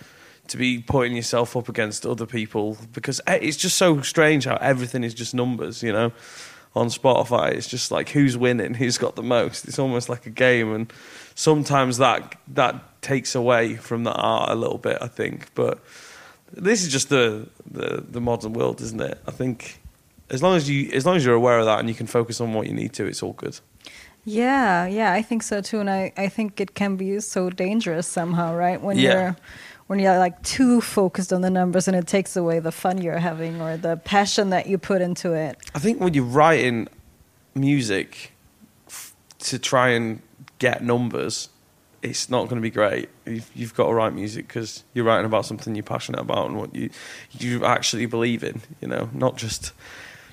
to 0.48 0.56
be 0.56 0.78
putting 0.80 1.16
yourself 1.16 1.56
up 1.56 1.68
against 1.68 2.04
other 2.06 2.26
people 2.26 2.76
because 2.92 3.20
eh, 3.26 3.38
it's 3.42 3.56
just 3.56 3.76
so 3.76 4.00
strange 4.02 4.44
how 4.44 4.56
everything 4.56 5.04
is 5.04 5.14
just 5.14 5.34
numbers, 5.34 5.82
you 5.82 5.92
know. 5.92 6.12
On 6.74 6.88
Spotify, 6.88 7.52
it's 7.52 7.66
just 7.66 7.90
like 7.90 8.10
who's 8.10 8.36
winning, 8.36 8.74
who's 8.80 8.98
got 8.98 9.16
the 9.16 9.22
most. 9.22 9.66
It's 9.66 9.78
almost 9.78 10.08
like 10.10 10.26
a 10.26 10.30
game, 10.30 10.74
and 10.74 10.92
sometimes 11.34 11.96
that 11.98 12.38
that 12.48 13.00
takes 13.00 13.34
away 13.34 13.76
from 13.76 14.04
the 14.04 14.12
art 14.12 14.50
a 14.50 14.54
little 14.54 14.76
bit. 14.78 14.98
I 15.00 15.06
think, 15.08 15.54
but 15.54 15.78
this 16.52 16.82
is 16.82 16.92
just 16.92 17.08
the 17.08 17.48
the, 17.70 18.04
the 18.06 18.20
modern 18.20 18.52
world, 18.52 18.80
isn't 18.82 19.00
it? 19.00 19.18
I 19.26 19.30
think 19.30 19.80
as 20.28 20.42
long 20.42 20.54
as 20.56 20.68
you 20.68 20.90
as 20.92 21.06
long 21.06 21.16
as 21.16 21.24
you're 21.24 21.34
aware 21.34 21.58
of 21.58 21.64
that 21.64 21.78
and 21.80 21.88
you 21.88 21.94
can 21.94 22.06
focus 22.06 22.40
on 22.42 22.52
what 22.52 22.66
you 22.66 22.74
need 22.74 22.92
to, 22.94 23.06
it's 23.06 23.22
all 23.22 23.32
good. 23.32 23.58
Yeah, 24.26 24.86
yeah, 24.86 25.12
I 25.12 25.22
think 25.22 25.44
so 25.44 25.60
too. 25.60 25.80
And 25.80 25.88
I, 25.88 26.12
I 26.16 26.28
think 26.28 26.60
it 26.60 26.74
can 26.74 26.96
be 26.96 27.20
so 27.20 27.48
dangerous 27.48 28.06
somehow, 28.08 28.54
right? 28.54 28.80
When 28.82 28.98
Yeah. 28.98 29.12
you're 29.22 29.36
when 29.86 29.98
you're 29.98 30.18
like 30.18 30.42
too 30.42 30.80
focused 30.80 31.32
on 31.32 31.42
the 31.42 31.50
numbers 31.50 31.86
and 31.86 31.96
it 31.96 32.06
takes 32.06 32.36
away 32.36 32.58
the 32.58 32.72
fun 32.72 33.00
you're 33.00 33.18
having 33.18 33.60
or 33.60 33.76
the 33.76 33.96
passion 33.96 34.50
that 34.50 34.66
you 34.66 34.78
put 34.78 35.00
into 35.00 35.32
it. 35.32 35.58
I 35.74 35.78
think 35.78 36.00
when 36.00 36.14
you're 36.14 36.24
writing 36.24 36.88
music 37.54 38.32
to 39.38 39.58
try 39.58 39.90
and 39.90 40.20
get 40.58 40.82
numbers, 40.82 41.48
it's 42.02 42.28
not 42.28 42.44
going 42.44 42.56
to 42.56 42.62
be 42.62 42.70
great. 42.70 43.08
You've, 43.24 43.50
you've 43.54 43.74
got 43.74 43.86
to 43.86 43.94
write 43.94 44.14
music 44.14 44.48
because 44.48 44.84
you're 44.94 45.04
writing 45.04 45.26
about 45.26 45.46
something 45.46 45.74
you're 45.74 45.82
passionate 45.82 46.20
about 46.20 46.46
and 46.46 46.56
what 46.56 46.74
you 46.74 46.90
you 47.32 47.64
actually 47.64 48.06
believe 48.06 48.44
in. 48.44 48.62
You 48.80 48.88
know, 48.88 49.10
not 49.12 49.36
just 49.36 49.72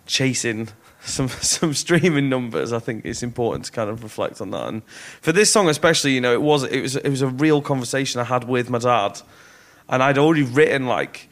chasing 0.05 0.69
some 1.03 1.27
some 1.41 1.73
streaming 1.73 2.29
numbers. 2.29 2.73
I 2.73 2.79
think 2.79 3.05
it's 3.05 3.23
important 3.23 3.65
to 3.65 3.71
kind 3.71 3.89
of 3.89 4.03
reflect 4.03 4.41
on 4.41 4.51
that. 4.51 4.67
And 4.67 4.83
for 5.21 5.31
this 5.31 5.51
song 5.51 5.69
especially, 5.69 6.13
you 6.13 6.21
know, 6.21 6.33
it 6.33 6.41
was 6.41 6.63
it 6.63 6.81
was 6.81 6.95
it 6.95 7.09
was 7.09 7.21
a 7.21 7.27
real 7.27 7.61
conversation 7.61 8.19
I 8.19 8.25
had 8.25 8.45
with 8.45 8.69
my 8.69 8.79
dad, 8.79 9.21
and 9.93 10.01
I'd 10.01 10.17
already 10.17 10.41
written 10.41 10.87
like 10.87 11.29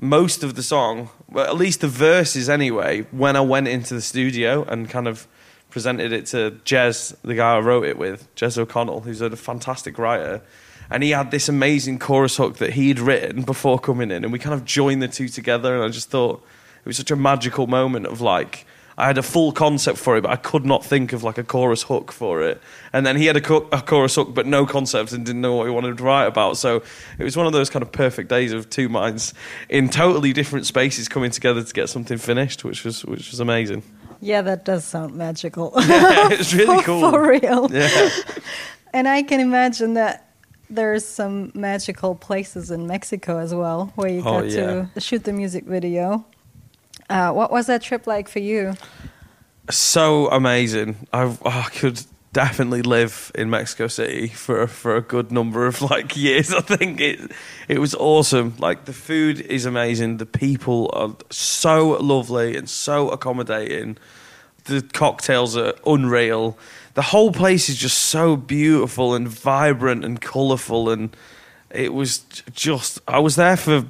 most 0.00 0.42
of 0.42 0.54
the 0.54 0.62
song, 0.62 1.10
well, 1.28 1.44
at 1.44 1.56
least 1.56 1.82
the 1.82 1.88
verses 1.88 2.48
anyway, 2.48 3.02
when 3.10 3.36
I 3.36 3.42
went 3.42 3.68
into 3.68 3.92
the 3.92 4.00
studio 4.00 4.64
and 4.64 4.88
kind 4.88 5.06
of 5.06 5.28
presented 5.68 6.10
it 6.10 6.24
to 6.28 6.52
Jez, 6.64 7.14
the 7.20 7.34
guy 7.34 7.56
I 7.56 7.58
wrote 7.58 7.84
it 7.84 7.98
with, 7.98 8.34
Jez 8.34 8.56
O'Connell, 8.56 9.00
who's 9.00 9.20
a 9.20 9.36
fantastic 9.36 9.98
writer. 9.98 10.40
And 10.88 11.02
he 11.02 11.10
had 11.10 11.30
this 11.30 11.50
amazing 11.50 11.98
chorus 11.98 12.38
hook 12.38 12.56
that 12.56 12.72
he'd 12.72 12.98
written 12.98 13.42
before 13.42 13.78
coming 13.78 14.10
in, 14.10 14.24
and 14.24 14.32
we 14.32 14.38
kind 14.38 14.54
of 14.54 14.64
joined 14.64 15.02
the 15.02 15.08
two 15.08 15.28
together. 15.28 15.74
And 15.74 15.84
I 15.84 15.88
just 15.88 16.08
thought 16.08 16.42
it 16.78 16.86
was 16.86 16.96
such 16.96 17.10
a 17.10 17.16
magical 17.16 17.66
moment 17.66 18.06
of 18.06 18.22
like, 18.22 18.64
I 18.98 19.06
had 19.06 19.16
a 19.18 19.22
full 19.22 19.52
concept 19.52 19.98
for 19.98 20.16
it, 20.16 20.22
but 20.22 20.30
I 20.30 20.36
could 20.36 20.64
not 20.66 20.84
think 20.84 21.12
of 21.12 21.22
like 21.22 21.38
a 21.38 21.42
chorus 21.44 21.82
hook 21.84 22.12
for 22.12 22.42
it. 22.42 22.60
And 22.92 23.06
then 23.06 23.16
he 23.16 23.26
had 23.26 23.36
a, 23.36 23.40
cho- 23.40 23.68
a 23.72 23.80
chorus 23.80 24.14
hook, 24.14 24.34
but 24.34 24.46
no 24.46 24.66
concept 24.66 25.12
and 25.12 25.24
didn't 25.24 25.40
know 25.40 25.54
what 25.54 25.64
he 25.64 25.70
wanted 25.70 25.96
to 25.96 26.02
write 26.04 26.26
about. 26.26 26.56
So 26.58 26.82
it 27.18 27.24
was 27.24 27.36
one 27.36 27.46
of 27.46 27.52
those 27.52 27.70
kind 27.70 27.82
of 27.82 27.90
perfect 27.92 28.28
days 28.28 28.52
of 28.52 28.68
two 28.68 28.88
minds 28.88 29.32
in 29.68 29.88
totally 29.88 30.32
different 30.32 30.66
spaces 30.66 31.08
coming 31.08 31.30
together 31.30 31.62
to 31.62 31.72
get 31.72 31.88
something 31.88 32.18
finished, 32.18 32.64
which 32.64 32.84
was 32.84 33.04
which 33.04 33.30
was 33.30 33.40
amazing. 33.40 33.82
Yeah, 34.20 34.42
that 34.42 34.64
does 34.64 34.84
sound 34.84 35.14
magical. 35.14 35.72
Yeah, 35.80 36.28
it's 36.30 36.52
really 36.58 36.78
for, 36.78 36.84
cool. 36.84 37.10
For 37.10 37.28
real. 37.28 37.68
Yeah. 37.72 38.10
And 38.94 39.08
I 39.08 39.22
can 39.22 39.40
imagine 39.40 39.94
that 39.94 40.28
there's 40.68 41.06
some 41.06 41.50
magical 41.54 42.14
places 42.14 42.70
in 42.70 42.86
Mexico 42.86 43.38
as 43.38 43.54
well 43.54 43.90
where 43.94 44.10
you 44.10 44.20
Oh, 44.20 44.40
got 44.42 44.50
yeah. 44.50 44.86
to 44.94 45.00
shoot 45.00 45.24
the 45.24 45.32
music 45.32 45.64
video. 45.64 46.26
Uh, 47.12 47.32
what 47.32 47.50
was 47.50 47.66
that 47.66 47.82
trip 47.82 48.06
like 48.06 48.28
for 48.28 48.38
you? 48.38 48.74
so 49.70 50.28
amazing. 50.28 51.06
I, 51.12 51.36
I 51.44 51.68
could 51.70 52.02
definitely 52.32 52.82
live 52.82 53.30
in 53.34 53.50
Mexico 53.50 53.86
City 53.86 54.28
for 54.28 54.66
for 54.66 54.96
a 54.96 55.02
good 55.02 55.30
number 55.30 55.66
of 55.66 55.82
like 55.82 56.16
years. 56.16 56.52
I 56.52 56.60
think 56.60 57.00
it 57.00 57.30
it 57.68 57.78
was 57.78 57.94
awesome. 57.94 58.54
Like 58.58 58.84
the 58.86 58.92
food 58.92 59.40
is 59.40 59.64
amazing. 59.64 60.16
The 60.16 60.26
people 60.26 60.90
are 60.94 61.14
so 61.30 61.90
lovely 61.90 62.56
and 62.56 62.68
so 62.68 63.10
accommodating. 63.10 63.98
The 64.64 64.82
cocktails 64.82 65.56
are 65.56 65.74
unreal. 65.86 66.56
The 66.94 67.02
whole 67.02 67.32
place 67.32 67.68
is 67.68 67.76
just 67.76 67.98
so 67.98 68.36
beautiful 68.36 69.14
and 69.14 69.26
vibrant 69.26 70.04
and 70.04 70.20
colourful 70.20 70.90
and 70.90 71.16
it 71.70 71.94
was 71.94 72.18
just 72.52 73.00
I 73.08 73.18
was 73.18 73.36
there 73.36 73.56
for 73.56 73.86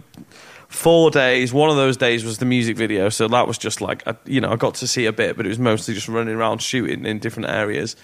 four 0.73 1.11
days. 1.11 1.53
One 1.53 1.71
of 1.71 1.77
those 1.77 1.97
days 1.97 2.25
was 2.25 2.39
the 2.39 2.45
music 2.45 2.77
video, 2.77 3.09
so 3.09 3.29
that 3.29 3.47
was 3.47 3.59
just 3.59 3.81
like 3.81 4.03
you 4.25 4.41
know 4.41 4.51
I 4.51 4.57
got 4.57 4.75
to 4.77 4.87
see 4.87 5.07
a 5.07 5.13
bit, 5.13 5.37
but 5.37 5.47
it 5.47 5.49
was 5.49 5.59
mostly 5.59 5.95
just 5.95 6.09
running 6.09 6.35
around 6.35 6.63
shooting 6.63 7.05
in 7.07 7.19
different 7.19 7.49
areas. 7.49 7.97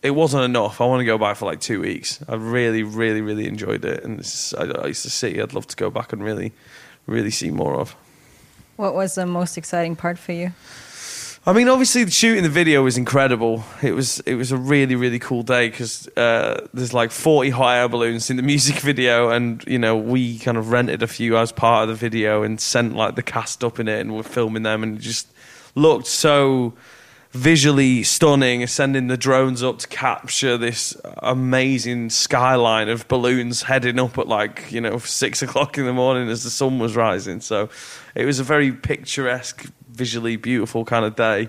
It 0.00 0.12
wasn't 0.12 0.44
enough. 0.44 0.80
I 0.80 0.86
want 0.86 1.00
to 1.00 1.04
go 1.04 1.18
back 1.18 1.36
for 1.36 1.46
like 1.46 1.60
two 1.60 1.80
weeks. 1.80 2.20
I 2.28 2.36
really, 2.36 2.84
really, 2.84 3.20
really 3.20 3.48
enjoyed 3.48 3.84
it, 3.84 4.04
and 4.04 4.20
it's, 4.20 4.54
I, 4.54 4.64
I 4.66 4.86
used 4.88 5.02
to 5.02 5.10
see. 5.10 5.40
I'd 5.40 5.54
love 5.54 5.66
to 5.66 5.76
go 5.76 5.90
back 5.90 6.12
and 6.12 6.22
really, 6.22 6.52
really 7.06 7.30
see 7.30 7.50
more 7.50 7.74
of. 7.74 7.96
What 8.76 8.94
was 8.94 9.16
the 9.16 9.26
most 9.26 9.58
exciting 9.58 9.96
part 9.96 10.18
for 10.18 10.32
you? 10.32 10.52
I 11.48 11.54
mean, 11.54 11.70
obviously, 11.70 12.10
shooting 12.10 12.42
the 12.42 12.50
video 12.50 12.82
was 12.82 12.98
incredible. 12.98 13.64
It 13.82 13.92
was 13.92 14.20
it 14.20 14.34
was 14.34 14.52
a 14.52 14.56
really 14.58 14.96
really 14.96 15.18
cool 15.18 15.42
day 15.42 15.70
because 15.70 16.06
uh, 16.08 16.68
there's 16.74 16.92
like 16.92 17.10
40 17.10 17.48
hot 17.48 17.70
air 17.70 17.88
balloons 17.88 18.28
in 18.28 18.36
the 18.36 18.42
music 18.52 18.76
video, 18.80 19.30
and 19.30 19.64
you 19.66 19.78
know 19.78 19.96
we 19.96 20.38
kind 20.40 20.58
of 20.58 20.70
rented 20.70 21.02
a 21.02 21.06
few 21.06 21.38
as 21.38 21.50
part 21.50 21.84
of 21.84 21.88
the 21.88 21.94
video 21.94 22.42
and 22.42 22.60
sent 22.60 22.94
like 22.94 23.14
the 23.14 23.22
cast 23.22 23.64
up 23.64 23.80
in 23.80 23.88
it, 23.88 23.98
and 23.98 24.14
we're 24.14 24.24
filming 24.24 24.62
them, 24.62 24.82
and 24.82 24.98
it 24.98 25.00
just 25.00 25.26
looked 25.74 26.06
so 26.06 26.74
visually 27.32 28.02
stunning, 28.02 28.66
sending 28.66 29.08
the 29.08 29.16
drones 29.16 29.62
up 29.62 29.78
to 29.78 29.88
capture 29.88 30.56
this 30.56 30.96
amazing 31.18 32.10
skyline 32.10 32.88
of 32.88 33.06
balloons 33.08 33.62
heading 33.62 33.98
up 33.98 34.16
at 34.18 34.26
like, 34.26 34.70
you 34.70 34.80
know, 34.80 34.98
six 34.98 35.42
o'clock 35.42 35.76
in 35.78 35.84
the 35.84 35.92
morning 35.92 36.28
as 36.28 36.44
the 36.44 36.50
sun 36.50 36.78
was 36.78 36.96
rising. 36.96 37.40
So 37.40 37.68
it 38.14 38.24
was 38.24 38.38
a 38.38 38.44
very 38.44 38.72
picturesque, 38.72 39.66
visually 39.90 40.36
beautiful 40.36 40.84
kind 40.84 41.04
of 41.04 41.16
day. 41.16 41.48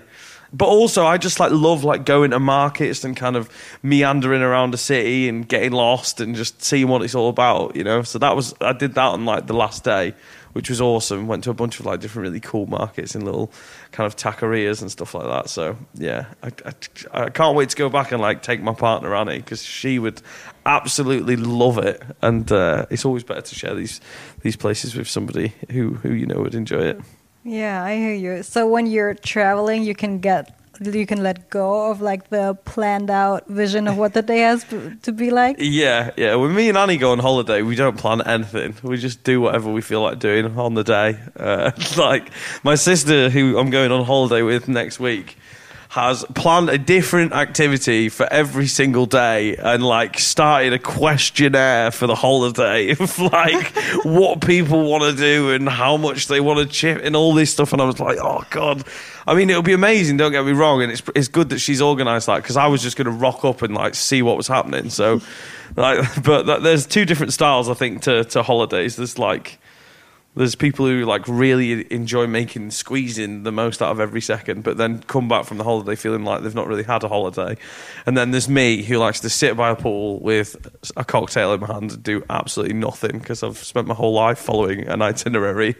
But 0.52 0.66
also, 0.66 1.06
I 1.06 1.16
just 1.16 1.38
like 1.38 1.52
love 1.52 1.84
like 1.84 2.04
going 2.04 2.32
to 2.32 2.40
markets 2.40 3.04
and 3.04 3.16
kind 3.16 3.36
of 3.36 3.48
meandering 3.84 4.42
around 4.42 4.72
the 4.72 4.78
city 4.78 5.28
and 5.28 5.48
getting 5.48 5.70
lost 5.70 6.20
and 6.20 6.34
just 6.34 6.60
seeing 6.62 6.88
what 6.88 7.02
it's 7.02 7.14
all 7.14 7.28
about, 7.28 7.76
you 7.76 7.84
know. 7.84 8.02
So 8.02 8.18
that 8.18 8.34
was 8.34 8.52
I 8.60 8.72
did 8.72 8.94
that 8.94 9.06
on 9.06 9.24
like 9.24 9.46
the 9.46 9.54
last 9.54 9.84
day, 9.84 10.12
which 10.52 10.68
was 10.68 10.80
awesome. 10.80 11.26
Went 11.26 11.44
to 11.44 11.50
a 11.50 11.54
bunch 11.54 11.80
of 11.80 11.86
like 11.86 12.00
different 12.00 12.28
really 12.28 12.40
cool 12.40 12.66
markets 12.66 13.14
in 13.14 13.24
little 13.24 13.52
kind 13.92 14.06
of 14.06 14.16
taquerias 14.16 14.80
and 14.82 14.90
stuff 14.90 15.14
like 15.14 15.26
that. 15.26 15.48
So 15.48 15.76
yeah, 15.94 16.26
I, 16.42 16.52
I, 16.64 17.24
I 17.24 17.30
can't 17.30 17.56
wait 17.56 17.70
to 17.70 17.76
go 17.76 17.88
back 17.88 18.12
and 18.12 18.20
like 18.20 18.42
take 18.42 18.62
my 18.62 18.74
partner 18.74 19.14
Annie 19.14 19.38
because 19.38 19.62
she 19.62 19.98
would 19.98 20.22
absolutely 20.66 21.36
love 21.36 21.78
it. 21.78 22.02
And 22.22 22.50
uh, 22.50 22.86
it's 22.90 23.04
always 23.04 23.24
better 23.24 23.42
to 23.42 23.54
share 23.54 23.74
these 23.74 24.00
these 24.42 24.56
places 24.56 24.94
with 24.94 25.08
somebody 25.08 25.54
who 25.70 25.94
who 25.94 26.12
you 26.12 26.26
know 26.26 26.40
would 26.40 26.54
enjoy 26.54 26.80
it. 26.80 27.00
Yeah, 27.42 27.82
I 27.82 27.96
hear 27.96 28.14
you. 28.14 28.42
So 28.42 28.68
when 28.68 28.86
you're 28.86 29.14
traveling, 29.14 29.82
you 29.82 29.94
can 29.94 30.18
get 30.18 30.59
you 30.80 31.06
can 31.06 31.22
let 31.22 31.50
go 31.50 31.90
of 31.90 32.00
like 32.00 32.30
the 32.30 32.54
planned 32.64 33.10
out 33.10 33.46
vision 33.48 33.86
of 33.86 33.96
what 33.98 34.14
the 34.14 34.22
day 34.22 34.38
has 34.40 34.64
to 35.02 35.12
be 35.12 35.30
like. 35.30 35.56
Yeah, 35.80 36.10
yeah. 36.16 36.34
When 36.34 36.54
me 36.54 36.68
and 36.68 36.76
Annie 36.76 36.96
go 36.96 37.12
on 37.12 37.20
holiday, 37.20 37.62
we 37.62 37.76
don't 37.76 37.96
plan 37.96 38.22
anything. 38.22 38.74
We 38.82 38.96
just 38.96 39.22
do 39.24 39.40
whatever 39.40 39.70
we 39.70 39.82
feel 39.82 40.02
like 40.02 40.18
doing 40.18 40.58
on 40.58 40.74
the 40.74 40.82
day. 40.82 41.18
Uh, 41.36 41.70
like 41.96 42.30
my 42.64 42.74
sister, 42.74 43.30
who 43.30 43.56
I'm 43.58 43.70
going 43.70 43.92
on 43.92 44.04
holiday 44.04 44.42
with 44.42 44.68
next 44.68 44.98
week, 44.98 45.36
has 45.90 46.24
planned 46.36 46.70
a 46.70 46.78
different 46.78 47.32
activity 47.32 48.08
for 48.08 48.32
every 48.32 48.68
single 48.68 49.06
day 49.06 49.56
and 49.56 49.84
like 49.84 50.20
started 50.20 50.72
a 50.72 50.78
questionnaire 50.78 51.90
for 51.90 52.06
the 52.06 52.14
holiday 52.14 52.90
of 53.00 53.18
like 53.18 53.66
what 54.04 54.40
people 54.40 54.88
want 54.88 55.02
to 55.02 55.20
do 55.20 55.50
and 55.50 55.68
how 55.68 55.96
much 55.96 56.28
they 56.28 56.40
want 56.40 56.60
to 56.60 56.66
chip 56.66 57.00
and 57.02 57.16
all 57.16 57.34
this 57.34 57.50
stuff. 57.50 57.72
And 57.72 57.82
I 57.82 57.86
was 57.86 57.98
like, 57.98 58.18
oh 58.22 58.44
god. 58.50 58.84
I 59.26 59.34
mean, 59.34 59.50
it'll 59.50 59.62
be 59.62 59.72
amazing. 59.72 60.16
Don't 60.16 60.32
get 60.32 60.44
me 60.44 60.52
wrong, 60.52 60.82
and 60.82 60.90
it's 60.90 61.02
it's 61.14 61.28
good 61.28 61.50
that 61.50 61.58
she's 61.58 61.82
organised 61.82 62.26
that 62.26 62.38
because 62.38 62.56
I 62.56 62.66
was 62.66 62.82
just 62.82 62.96
going 62.96 63.04
to 63.04 63.12
rock 63.12 63.44
up 63.44 63.62
and 63.62 63.74
like 63.74 63.94
see 63.94 64.22
what 64.22 64.36
was 64.36 64.48
happening. 64.48 64.90
So, 64.90 65.20
like, 65.76 66.24
but 66.24 66.44
th- 66.44 66.62
there's 66.62 66.86
two 66.86 67.04
different 67.04 67.32
styles 67.32 67.68
I 67.68 67.74
think 67.74 68.02
to 68.02 68.24
to 68.24 68.42
holidays. 68.42 68.96
There's 68.96 69.18
like 69.18 69.59
there's 70.36 70.54
people 70.54 70.86
who 70.86 71.04
like 71.04 71.26
really 71.26 71.92
enjoy 71.92 72.26
making 72.26 72.70
squeezing 72.70 73.42
the 73.42 73.50
most 73.50 73.82
out 73.82 73.90
of 73.90 73.98
every 73.98 74.20
second, 74.20 74.62
but 74.62 74.76
then 74.76 75.02
come 75.02 75.26
back 75.26 75.44
from 75.44 75.58
the 75.58 75.64
holiday 75.64 75.96
feeling 75.96 76.24
like 76.24 76.42
they've 76.42 76.54
not 76.54 76.68
really 76.68 76.84
had 76.84 77.02
a 77.02 77.08
holiday. 77.08 77.56
And 78.06 78.16
then 78.16 78.30
there's 78.30 78.48
me 78.48 78.82
who 78.82 78.98
likes 78.98 79.20
to 79.20 79.30
sit 79.30 79.56
by 79.56 79.70
a 79.70 79.76
pool 79.76 80.20
with 80.20 80.56
a 80.96 81.04
cocktail 81.04 81.52
in 81.52 81.60
my 81.60 81.66
hand 81.66 81.90
and 81.92 82.02
do 82.02 82.24
absolutely 82.30 82.74
nothing 82.74 83.18
because 83.18 83.42
I've 83.42 83.58
spent 83.58 83.88
my 83.88 83.94
whole 83.94 84.12
life 84.12 84.38
following 84.38 84.86
an 84.86 85.02
itinerary, 85.02 85.74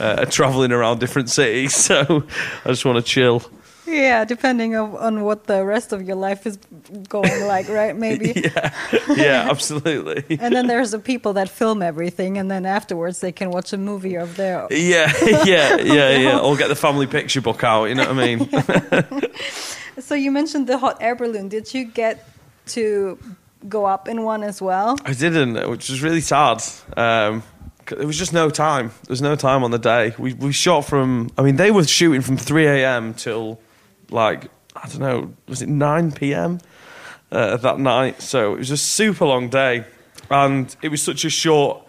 uh, 0.00 0.24
traveling 0.26 0.72
around 0.72 0.98
different 0.98 1.30
cities. 1.30 1.72
So 1.92 2.24
I 2.64 2.68
just 2.68 2.84
want 2.84 2.96
to 2.96 3.02
chill. 3.02 3.42
Yeah, 3.86 4.24
depending 4.24 4.76
on, 4.76 4.96
on 4.96 5.22
what 5.22 5.44
the 5.44 5.64
rest 5.64 5.92
of 5.92 6.02
your 6.02 6.16
life 6.16 6.46
is 6.46 6.56
going 7.08 7.46
like, 7.46 7.68
right? 7.68 7.96
Maybe. 7.96 8.32
Yeah, 8.42 8.72
yeah, 9.08 9.46
absolutely. 9.50 10.38
And 10.38 10.54
then 10.54 10.66
there's 10.66 10.90
the 10.92 10.98
people 10.98 11.32
that 11.34 11.48
film 11.48 11.82
everything, 11.82 12.38
and 12.38 12.50
then 12.50 12.64
afterwards 12.66 13.20
they 13.20 13.32
can 13.32 13.50
watch 13.50 13.72
a 13.72 13.78
movie 13.78 14.14
of 14.16 14.36
their. 14.36 14.66
Yeah, 14.70 15.12
yeah, 15.44 15.76
yeah, 15.76 16.16
yeah. 16.16 16.38
Or 16.38 16.56
get 16.56 16.68
the 16.68 16.76
family 16.76 17.06
picture 17.06 17.40
book 17.40 17.64
out. 17.64 17.84
You 17.86 17.94
know 17.96 18.12
what 18.12 18.18
I 18.18 18.36
mean? 18.36 19.30
So 20.00 20.14
you 20.14 20.30
mentioned 20.30 20.66
the 20.66 20.78
hot 20.78 20.98
air 21.00 21.14
balloon. 21.14 21.48
Did 21.48 21.72
you 21.74 21.84
get 21.84 22.28
to 22.68 23.18
go 23.68 23.84
up 23.84 24.08
in 24.08 24.22
one 24.22 24.42
as 24.42 24.60
well? 24.62 24.96
I 25.04 25.12
didn't, 25.12 25.54
which 25.68 25.90
was 25.90 26.02
really 26.02 26.20
sad. 26.20 26.62
Um, 26.96 27.42
there 27.86 28.06
was 28.06 28.18
just 28.18 28.32
no 28.32 28.48
time. 28.50 28.88
There 28.88 29.12
was 29.12 29.22
no 29.22 29.36
time 29.36 29.64
on 29.64 29.70
the 29.70 29.78
day. 29.78 30.14
We 30.18 30.32
we 30.34 30.52
shot 30.52 30.82
from. 30.82 31.30
I 31.36 31.42
mean, 31.42 31.56
they 31.56 31.70
were 31.70 31.84
shooting 31.84 32.22
from 32.22 32.36
three 32.36 32.66
a.m. 32.66 33.14
till 33.14 33.58
like 34.12 34.50
I 34.76 34.88
don't 34.88 35.00
know. 35.00 35.32
Was 35.48 35.62
it 35.62 35.68
nine 35.68 36.12
p.m. 36.12 36.60
Uh, 37.30 37.56
that 37.56 37.78
night? 37.78 38.22
So 38.22 38.54
it 38.54 38.58
was 38.58 38.70
a 38.70 38.76
super 38.76 39.26
long 39.26 39.48
day, 39.48 39.84
and 40.30 40.74
it 40.82 40.88
was 40.88 41.02
such 41.02 41.24
a 41.24 41.30
short. 41.30 41.88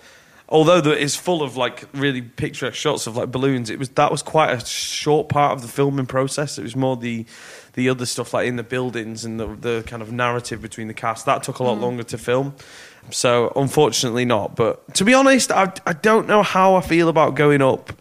Although 0.49 0.81
the, 0.81 0.91
it's 0.91 1.15
full 1.15 1.41
of 1.41 1.57
like 1.57 1.85
really 1.93 2.21
picturesque 2.21 2.75
shots 2.75 3.07
of 3.07 3.17
like 3.17 3.31
balloons, 3.31 3.69
it 3.69 3.79
was 3.79 3.89
that 3.89 4.11
was 4.11 4.21
quite 4.21 4.51
a 4.51 4.63
short 4.65 5.29
part 5.29 5.53
of 5.53 5.61
the 5.61 5.67
filming 5.67 6.05
process. 6.05 6.57
It 6.57 6.63
was 6.63 6.75
more 6.75 6.95
the 6.95 7.25
the 7.73 7.89
other 7.89 8.05
stuff 8.05 8.33
like 8.33 8.47
in 8.47 8.57
the 8.57 8.63
buildings 8.63 9.25
and 9.25 9.39
the 9.39 9.47
the 9.47 9.83
kind 9.87 10.01
of 10.01 10.11
narrative 10.11 10.61
between 10.61 10.87
the 10.87 10.93
cast 10.93 11.25
that 11.25 11.43
took 11.43 11.59
a 11.59 11.63
lot 11.63 11.79
longer 11.79 12.03
to 12.03 12.17
film. 12.17 12.55
So 13.09 13.51
unfortunately 13.55 14.25
not. 14.25 14.55
But 14.55 14.93
to 14.95 15.05
be 15.05 15.13
honest, 15.13 15.51
I 15.51 15.71
I 15.85 15.93
don't 15.93 16.27
know 16.27 16.43
how 16.43 16.75
I 16.75 16.81
feel 16.81 17.09
about 17.09 17.35
going 17.35 17.61
up 17.61 17.93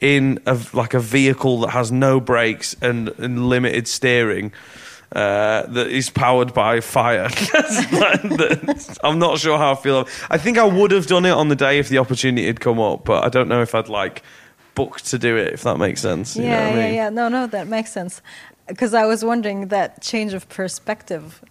in 0.00 0.40
a, 0.46 0.58
like 0.72 0.94
a 0.94 1.00
vehicle 1.00 1.60
that 1.60 1.70
has 1.70 1.90
no 1.92 2.20
brakes 2.20 2.76
and, 2.80 3.08
and 3.18 3.48
limited 3.48 3.88
steering. 3.88 4.52
Uh, 5.12 5.64
that 5.68 5.86
is 5.88 6.10
powered 6.10 6.52
by 6.52 6.80
fire. 6.80 7.28
I'm 9.04 9.20
not 9.20 9.38
sure 9.38 9.56
how 9.56 9.72
I 9.72 9.74
feel. 9.76 10.08
I 10.28 10.38
think 10.38 10.58
I 10.58 10.64
would 10.64 10.90
have 10.90 11.06
done 11.06 11.24
it 11.24 11.30
on 11.30 11.46
the 11.46 11.54
day 11.54 11.78
if 11.78 11.88
the 11.88 11.98
opportunity 11.98 12.48
had 12.48 12.58
come 12.58 12.80
up, 12.80 13.04
but 13.04 13.22
I 13.22 13.28
don't 13.28 13.46
know 13.46 13.62
if 13.62 13.76
I'd 13.76 13.88
like 13.88 14.24
booked 14.74 15.06
to 15.06 15.18
do 15.18 15.36
it. 15.36 15.52
If 15.52 15.62
that 15.62 15.78
makes 15.78 16.00
sense. 16.00 16.36
Know 16.36 16.44
yeah, 16.44 16.66
I 16.66 16.74
mean? 16.74 16.94
yeah. 16.94 17.10
No, 17.10 17.28
no, 17.28 17.46
that 17.46 17.68
makes 17.68 17.92
sense. 17.92 18.22
Because 18.66 18.92
I 18.92 19.06
was 19.06 19.24
wondering 19.24 19.68
that 19.68 20.02
change 20.02 20.34
of 20.34 20.48
perspective. 20.48 21.44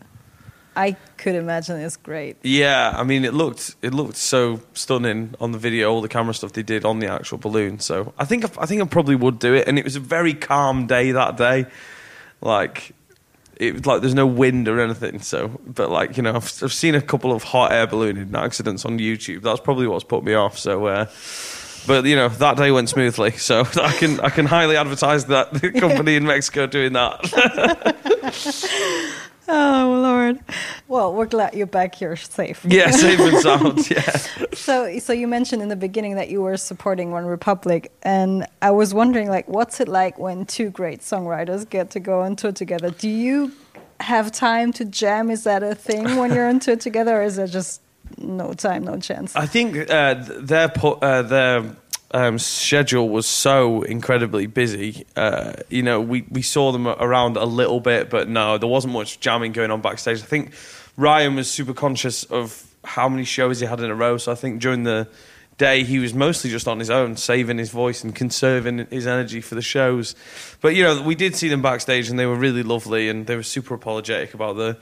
I 0.75 0.95
could 1.17 1.35
imagine 1.35 1.79
it's 1.79 1.97
great. 1.97 2.37
Yeah, 2.43 2.93
I 2.95 3.03
mean, 3.03 3.25
it 3.25 3.33
looked 3.33 3.75
it 3.81 3.93
looked 3.93 4.17
so 4.17 4.61
stunning 4.73 5.35
on 5.39 5.51
the 5.51 5.57
video, 5.57 5.91
all 5.91 6.01
the 6.01 6.09
camera 6.09 6.33
stuff 6.33 6.53
they 6.53 6.63
did 6.63 6.85
on 6.85 6.99
the 6.99 7.07
actual 7.07 7.37
balloon. 7.37 7.79
So 7.79 8.13
I 8.17 8.25
think 8.25 8.45
I 8.57 8.65
think 8.65 8.81
I 8.81 8.85
probably 8.85 9.15
would 9.15 9.39
do 9.39 9.53
it, 9.53 9.67
and 9.67 9.77
it 9.77 9.83
was 9.83 9.95
a 9.95 9.99
very 9.99 10.33
calm 10.33 10.87
day 10.87 11.11
that 11.11 11.37
day. 11.37 11.65
Like 12.41 12.93
it 13.57 13.85
like 13.85 14.01
there's 14.01 14.15
no 14.15 14.27
wind 14.27 14.67
or 14.67 14.79
anything. 14.79 15.19
So, 15.19 15.59
but 15.65 15.89
like 15.89 16.17
you 16.17 16.23
know, 16.23 16.35
I've, 16.35 16.63
I've 16.63 16.73
seen 16.73 16.95
a 16.95 17.01
couple 17.01 17.31
of 17.31 17.43
hot 17.43 17.71
air 17.71 17.87
ballooning 17.87 18.35
accidents 18.35 18.85
on 18.85 18.97
YouTube. 18.99 19.41
That's 19.41 19.59
probably 19.59 19.87
what's 19.87 20.03
put 20.03 20.23
me 20.23 20.33
off. 20.33 20.57
So. 20.57 20.87
Uh, 20.87 21.05
but 21.85 22.05
you 22.05 22.15
know 22.15 22.29
that 22.29 22.55
day 22.55 22.71
went 22.71 22.87
smoothly, 22.87 23.31
so 23.31 23.61
I 23.81 23.91
can 23.91 24.19
I 24.21 24.29
can 24.29 24.45
highly 24.45 24.77
advertise 24.77 25.25
that 25.25 25.53
the 25.53 25.69
company 25.79 26.15
in 26.15 26.25
Mexico 26.25 26.65
doing 26.65 26.93
that. 26.93 27.19
Oh 29.55 29.99
Lord. 30.01 30.39
Well, 30.87 31.13
we're 31.13 31.27
glad 31.27 31.53
you're 31.53 31.67
back 31.67 31.93
here 31.93 32.15
safe. 32.15 32.65
yeah, 32.67 32.89
safe 32.89 33.19
and 33.19 33.37
sound. 33.47 33.89
Yeah. 33.91 34.01
So, 34.53 34.97
so 34.97 35.13
you 35.13 35.27
mentioned 35.27 35.61
in 35.61 35.69
the 35.69 35.75
beginning 35.75 36.15
that 36.15 36.29
you 36.29 36.41
were 36.41 36.57
supporting 36.57 37.09
OneRepublic, 37.11 37.87
and 38.01 38.47
I 38.63 38.71
was 38.71 38.93
wondering, 38.95 39.29
like, 39.29 39.47
what's 39.47 39.79
it 39.79 39.87
like 39.87 40.17
when 40.17 40.45
two 40.45 40.71
great 40.71 41.01
songwriters 41.01 41.69
get 41.69 41.91
to 41.91 41.99
go 41.99 42.21
on 42.21 42.35
tour 42.35 42.51
together? 42.51 42.89
Do 42.89 43.07
you 43.09 43.51
have 43.99 44.31
time 44.31 44.73
to 44.73 44.85
jam? 44.85 45.29
Is 45.29 45.43
that 45.43 45.61
a 45.61 45.75
thing 45.75 46.15
when 46.17 46.33
you're 46.33 46.47
on 46.49 46.59
tour 46.59 46.75
together, 46.75 47.19
or 47.21 47.23
is 47.23 47.37
it 47.37 47.47
just 47.51 47.81
no 48.17 48.53
time, 48.53 48.83
no 48.83 48.97
chance? 48.99 49.35
I 49.35 49.45
think 49.45 49.89
uh, 49.89 50.15
th- 50.15 50.39
their 50.39 50.69
pu- 50.69 50.99
uh, 51.01 51.21
their 51.21 51.75
um, 52.13 52.37
schedule 52.37 53.09
was 53.09 53.25
so 53.25 53.81
incredibly 53.81 54.45
busy. 54.45 55.05
Uh, 55.15 55.53
you 55.69 55.81
know, 55.81 55.99
we, 55.99 56.25
we 56.29 56.43
saw 56.43 56.71
them 56.71 56.87
around 56.87 57.37
a 57.37 57.45
little 57.45 57.79
bit, 57.79 58.09
but 58.09 58.29
no, 58.29 58.57
there 58.57 58.69
wasn't 58.69 58.93
much 58.93 59.19
jamming 59.19 59.51
going 59.51 59.71
on 59.71 59.81
backstage. 59.81 60.21
I 60.21 60.25
think 60.25 60.53
Ryan 60.95 61.35
was 61.35 61.49
super 61.49 61.73
conscious 61.73 62.23
of 62.25 62.71
how 62.83 63.09
many 63.09 63.23
shows 63.23 63.59
he 63.59 63.65
had 63.65 63.79
in 63.79 63.89
a 63.89 63.95
row. 63.95 64.17
So 64.17 64.31
I 64.31 64.35
think 64.35 64.61
during 64.61 64.83
the 64.83 65.07
day 65.57 65.83
he 65.83 65.99
was 65.99 66.13
mostly 66.13 66.51
just 66.51 66.67
on 66.67 66.77
his 66.77 66.91
own, 66.91 67.17
saving 67.17 67.57
his 67.57 67.71
voice 67.71 68.03
and 68.03 68.13
conserving 68.13 68.87
his 68.91 69.07
energy 69.07 69.41
for 69.41 69.55
the 69.55 69.61
shows. 69.61 70.15
But 70.61 70.75
you 70.75 70.83
know, 70.83 71.01
we 71.01 71.15
did 71.15 71.35
see 71.35 71.49
them 71.49 71.61
backstage, 71.61 72.09
and 72.09 72.19
they 72.19 72.25
were 72.25 72.35
really 72.35 72.63
lovely, 72.63 73.09
and 73.09 73.25
they 73.25 73.35
were 73.35 73.43
super 73.43 73.73
apologetic 73.73 74.33
about 74.33 74.55
the 74.55 74.77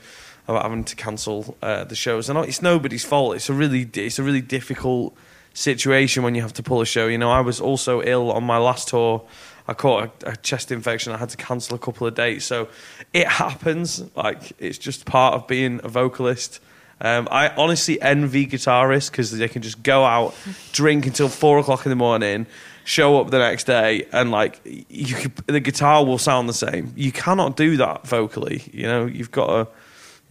about 0.48 0.62
having 0.62 0.84
to 0.84 0.96
cancel 0.96 1.56
uh, 1.62 1.84
the 1.84 1.94
shows. 1.94 2.28
And 2.28 2.38
it's 2.40 2.60
nobody's 2.60 3.04
fault. 3.04 3.36
It's 3.36 3.48
a 3.48 3.54
really 3.54 3.88
it's 3.94 4.18
a 4.18 4.22
really 4.22 4.40
difficult 4.40 5.16
situation 5.54 6.22
when 6.22 6.34
you 6.34 6.42
have 6.42 6.52
to 6.54 6.62
pull 6.62 6.80
a 6.80 6.86
show. 6.86 7.06
You 7.06 7.18
know, 7.18 7.30
I 7.30 7.40
was 7.40 7.60
also 7.60 8.02
ill 8.02 8.32
on 8.32 8.44
my 8.44 8.58
last 8.58 8.88
tour. 8.88 9.22
I 9.68 9.74
caught 9.74 10.22
a, 10.24 10.30
a 10.30 10.36
chest 10.36 10.72
infection. 10.72 11.12
I 11.12 11.18
had 11.18 11.28
to 11.30 11.36
cancel 11.36 11.76
a 11.76 11.78
couple 11.78 12.06
of 12.06 12.14
dates. 12.14 12.44
So 12.44 12.68
it 13.12 13.26
happens. 13.26 14.04
Like 14.16 14.52
it's 14.58 14.78
just 14.78 15.04
part 15.04 15.34
of 15.34 15.46
being 15.46 15.80
a 15.84 15.88
vocalist. 15.88 16.60
Um, 17.00 17.26
I 17.30 17.48
honestly 17.48 18.00
envy 18.00 18.46
guitarists 18.46 19.10
because 19.10 19.36
they 19.36 19.48
can 19.48 19.62
just 19.62 19.82
go 19.82 20.04
out, 20.04 20.34
drink 20.72 21.06
until 21.06 21.28
four 21.28 21.58
o'clock 21.58 21.84
in 21.84 21.90
the 21.90 21.96
morning, 21.96 22.46
show 22.84 23.20
up 23.20 23.30
the 23.30 23.38
next 23.38 23.64
day, 23.64 24.06
and 24.12 24.30
like 24.30 24.60
you, 24.64 25.16
the 25.46 25.58
guitar 25.58 26.04
will 26.04 26.18
sound 26.18 26.48
the 26.48 26.54
same. 26.54 26.92
You 26.96 27.10
cannot 27.10 27.56
do 27.56 27.76
that 27.78 28.06
vocally. 28.06 28.62
You 28.72 28.84
know, 28.84 29.06
you've 29.06 29.32
got 29.32 29.46
to 29.46 29.68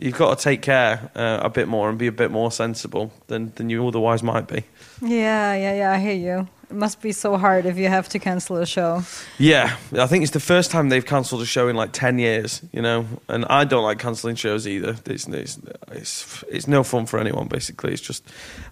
you've 0.02 0.18
got 0.18 0.38
to 0.38 0.44
take 0.44 0.62
care 0.62 1.10
uh, 1.16 1.40
a 1.42 1.50
bit 1.50 1.68
more 1.68 1.90
and 1.90 1.98
be 1.98 2.08
a 2.08 2.12
bit 2.12 2.32
more 2.32 2.52
sensible 2.52 3.12
than 3.28 3.54
than 3.56 3.70
you 3.70 3.88
otherwise 3.88 4.24
might 4.24 4.48
be. 4.48 4.66
Yeah, 5.02 5.56
yeah, 5.56 5.74
yeah. 5.76 5.92
I 5.92 6.00
hear 6.00 6.14
you. 6.14 6.48
It 6.70 6.76
must 6.76 7.02
be 7.02 7.12
so 7.12 7.38
hard 7.38 7.66
if 7.66 7.78
you 7.78 7.90
have 7.90 8.08
to 8.10 8.20
cancel 8.20 8.56
a 8.58 8.66
show. 8.66 9.04
Yeah, 9.38 9.76
I 9.92 10.08
think 10.08 10.24
it's 10.24 10.32
the 10.32 10.40
first 10.40 10.72
time 10.72 10.88
they've 10.90 11.06
cancelled 11.06 11.42
a 11.42 11.46
show 11.46 11.68
in 11.68 11.76
like 11.76 11.92
ten 11.92 12.20
years. 12.20 12.62
You 12.72 12.82
know, 12.82 13.06
and 13.28 13.46
I 13.46 13.66
don't 13.66 13.84
like 13.84 14.00
cancelling 14.00 14.36
shows 14.36 14.68
either. 14.68 14.96
It's, 15.06 15.28
it's 15.28 15.60
it's 15.92 16.44
it's 16.50 16.68
no 16.68 16.84
fun 16.84 17.06
for 17.06 17.20
anyone. 17.20 17.48
Basically, 17.48 17.94
it's 17.94 18.02
just 18.02 18.24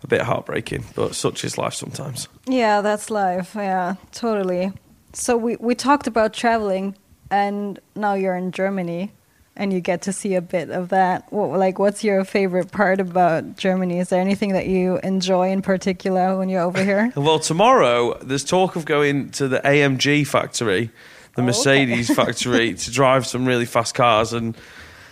a 0.03 0.07
bit 0.07 0.21
heartbreaking. 0.21 0.85
But 0.95 1.15
such 1.15 1.43
is 1.43 1.57
life 1.57 1.73
sometimes. 1.73 2.27
Yeah, 2.47 2.81
that's 2.81 3.09
life. 3.09 3.53
Yeah, 3.55 3.95
totally. 4.11 4.71
So 5.13 5.37
we 5.37 5.57
we 5.57 5.75
talked 5.75 6.07
about 6.07 6.33
traveling, 6.33 6.95
and 7.29 7.79
now 7.95 8.13
you're 8.13 8.35
in 8.35 8.51
Germany, 8.51 9.11
and 9.59 9.73
you 9.73 9.81
get 9.81 10.01
to 10.03 10.13
see 10.13 10.35
a 10.35 10.41
bit 10.41 10.69
of 10.71 10.89
that. 10.89 11.31
What, 11.31 11.59
like, 11.59 11.77
what's 11.77 12.01
your 12.01 12.23
favorite 12.23 12.71
part 12.71 13.01
about 13.01 13.57
Germany? 13.57 13.99
Is 13.99 14.07
there 14.07 14.21
anything 14.21 14.53
that 14.53 14.67
you 14.67 14.99
enjoy 15.03 15.51
in 15.51 15.61
particular 15.61 16.37
when 16.37 16.47
you're 16.49 16.63
over 16.63 16.83
here? 16.83 17.11
Well, 17.19 17.37
tomorrow 17.37 18.17
there's 18.19 18.45
talk 18.45 18.77
of 18.77 18.85
going 18.85 19.31
to 19.31 19.49
the 19.49 19.59
AMG 19.59 20.25
factory, 20.25 20.89
the 21.35 21.41
Oh, 21.41 21.45
Mercedes 21.45 22.11
factory, 22.15 22.73
to 22.73 22.91
drive 22.91 23.27
some 23.27 23.45
really 23.45 23.65
fast 23.65 23.93
cars. 23.93 24.31
And 24.31 24.55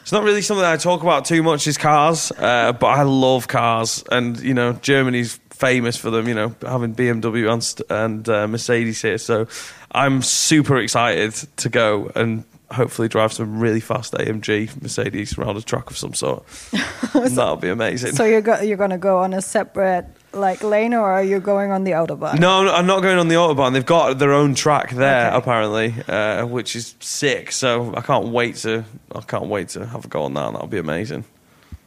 it's 0.01 0.13
not 0.13 0.23
really 0.23 0.41
something 0.41 0.65
I 0.65 0.77
talk 0.77 1.03
about 1.03 1.25
too 1.25 1.43
much 1.43 1.67
is 1.67 1.77
cars, 1.77 2.31
uh, 2.31 2.71
but 2.71 2.87
I 2.87 3.03
love 3.03 3.49
cars. 3.49 4.03
And, 4.09 4.39
you 4.39 4.53
know, 4.53 4.73
Germany's 4.81 5.37
famous 5.51 5.97
for 5.97 6.09
them, 6.09 6.27
you 6.29 6.33
know, 6.33 6.55
having 6.61 6.95
BMW 6.95 7.51
and, 7.51 7.91
and 7.91 8.29
uh, 8.29 8.47
Mercedes 8.47 9.01
here. 9.01 9.17
So 9.17 9.47
I'm 9.91 10.21
super 10.21 10.77
excited 10.77 11.33
to 11.57 11.69
go 11.69 12.09
and 12.15 12.45
hopefully 12.71 13.07
drive 13.07 13.31
some 13.31 13.59
really 13.59 13.79
fast 13.79 14.13
AMG 14.13 14.81
Mercedes 14.81 15.37
around 15.37 15.55
a 15.57 15.61
track 15.61 15.89
of 15.89 15.97
some 15.97 16.13
sort. 16.13 16.45
That'll 17.13 17.55
be 17.55 17.69
amazing. 17.69 18.13
so 18.13 18.25
you're 18.25 18.41
go- 18.41 18.59
you're 18.61 18.77
gonna 18.77 18.97
go 18.97 19.19
on 19.19 19.33
a 19.33 19.41
separate 19.41 20.05
like 20.33 20.61
lane, 20.63 20.93
or 20.93 21.09
are 21.11 21.23
you 21.23 21.39
going 21.39 21.71
on 21.71 21.83
the 21.85 21.91
autobahn? 21.91 22.39
No, 22.39 22.67
I'm 22.69 22.85
not 22.85 23.01
going 23.01 23.17
on 23.17 23.27
the 23.29 23.35
autobahn. 23.35 23.73
They've 23.73 23.85
got 23.85 24.19
their 24.19 24.33
own 24.33 24.53
track 24.53 24.91
there, 24.91 25.27
Okay. 25.27 25.37
apparently, 25.37 25.95
uh, 26.07 26.45
which 26.45 26.75
is 26.75 26.95
sick. 26.99 27.51
So 27.51 27.93
I 27.95 28.01
can't 28.01 28.27
wait 28.27 28.55
to 28.57 28.83
I 29.15 29.21
can't 29.21 29.47
wait 29.47 29.69
to 29.69 29.85
have 29.85 30.05
a 30.05 30.07
go 30.07 30.23
on 30.23 30.33
that. 30.35 30.51
That'll 30.51 30.67
be 30.67 30.77
amazing. 30.77 31.23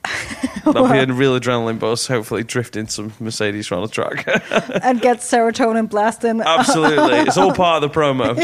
That'll 0.65 0.89
be 0.89 0.99
a 0.99 1.07
real 1.07 1.39
adrenaline 1.39 1.79
buzz. 1.79 2.07
Hopefully, 2.07 2.43
drifting 2.43 2.89
some 2.89 3.13
Mercedes 3.21 3.71
around 3.71 3.83
the 3.83 3.89
track. 3.89 4.25
and 4.83 4.99
get 5.01 5.19
serotonin 5.19 5.91
blasting. 5.91 6.41
Absolutely, 6.41 7.19
it's 7.19 7.37
all 7.37 7.53
part 7.53 7.85
of 7.85 7.93
the 7.93 8.01
promo. 8.01 8.35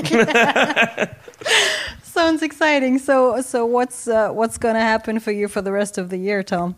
Sounds 2.16 2.40
exciting. 2.40 2.98
So 2.98 3.42
so 3.42 3.66
what's 3.66 4.08
uh, 4.08 4.30
what's 4.30 4.56
gonna 4.56 4.80
happen 4.80 5.20
for 5.20 5.32
you 5.32 5.48
for 5.48 5.60
the 5.60 5.70
rest 5.70 5.98
of 5.98 6.08
the 6.08 6.16
year, 6.16 6.42
Tom? 6.42 6.74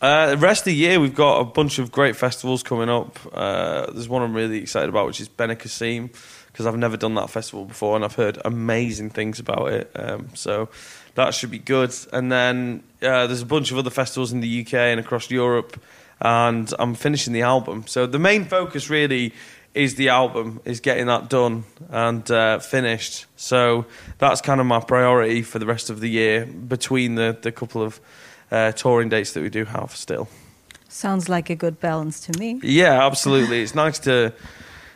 Uh, 0.00 0.30
the 0.30 0.38
rest 0.38 0.62
of 0.62 0.64
the 0.64 0.74
year, 0.74 0.98
we've 0.98 1.14
got 1.14 1.40
a 1.40 1.44
bunch 1.44 1.78
of 1.78 1.92
great 1.92 2.16
festivals 2.16 2.62
coming 2.62 2.88
up. 2.88 3.18
Uh, 3.30 3.92
there's 3.92 4.08
one 4.08 4.22
I'm 4.22 4.32
really 4.32 4.56
excited 4.56 4.88
about, 4.88 5.06
which 5.06 5.20
is 5.20 5.28
Benicassim, 5.28 6.10
because 6.46 6.64
I've 6.64 6.78
never 6.78 6.96
done 6.96 7.16
that 7.16 7.28
festival 7.28 7.66
before, 7.66 7.96
and 7.96 8.04
I've 8.04 8.14
heard 8.14 8.38
amazing 8.46 9.10
things 9.10 9.38
about 9.38 9.72
it. 9.72 9.90
Um, 9.94 10.30
so 10.32 10.70
that 11.16 11.34
should 11.34 11.50
be 11.50 11.58
good. 11.58 11.94
And 12.14 12.32
then 12.32 12.82
uh, 13.02 13.26
there's 13.26 13.42
a 13.42 13.46
bunch 13.46 13.70
of 13.70 13.76
other 13.76 13.90
festivals 13.90 14.32
in 14.32 14.40
the 14.40 14.62
UK 14.62 14.72
and 14.72 14.98
across 14.98 15.30
Europe, 15.30 15.78
and 16.22 16.72
I'm 16.78 16.94
finishing 16.94 17.34
the 17.34 17.42
album. 17.42 17.84
So 17.86 18.06
the 18.06 18.18
main 18.18 18.46
focus 18.46 18.88
really 18.88 19.34
is 19.74 19.94
the 19.94 20.08
album, 20.08 20.60
is 20.64 20.80
getting 20.80 21.06
that 21.06 21.28
done 21.28 21.64
and 21.90 22.28
uh, 22.30 22.58
finished. 22.58 23.26
So 23.36 23.86
that's 24.18 24.40
kind 24.40 24.60
of 24.60 24.66
my 24.66 24.80
priority 24.80 25.42
for 25.42 25.58
the 25.58 25.66
rest 25.66 25.90
of 25.90 26.00
the 26.00 26.08
year 26.08 26.46
between 26.46 27.14
the, 27.14 27.36
the 27.40 27.52
couple 27.52 27.82
of 27.82 28.00
uh, 28.50 28.72
touring 28.72 29.08
dates 29.08 29.32
that 29.32 29.42
we 29.42 29.50
do 29.50 29.64
have 29.64 29.94
still. 29.94 30.28
Sounds 30.88 31.28
like 31.28 31.50
a 31.50 31.54
good 31.54 31.80
balance 31.80 32.20
to 32.20 32.38
me. 32.38 32.60
Yeah, 32.62 33.04
absolutely. 33.06 33.62
It's 33.62 33.74
nice 33.74 33.98
to 34.00 34.32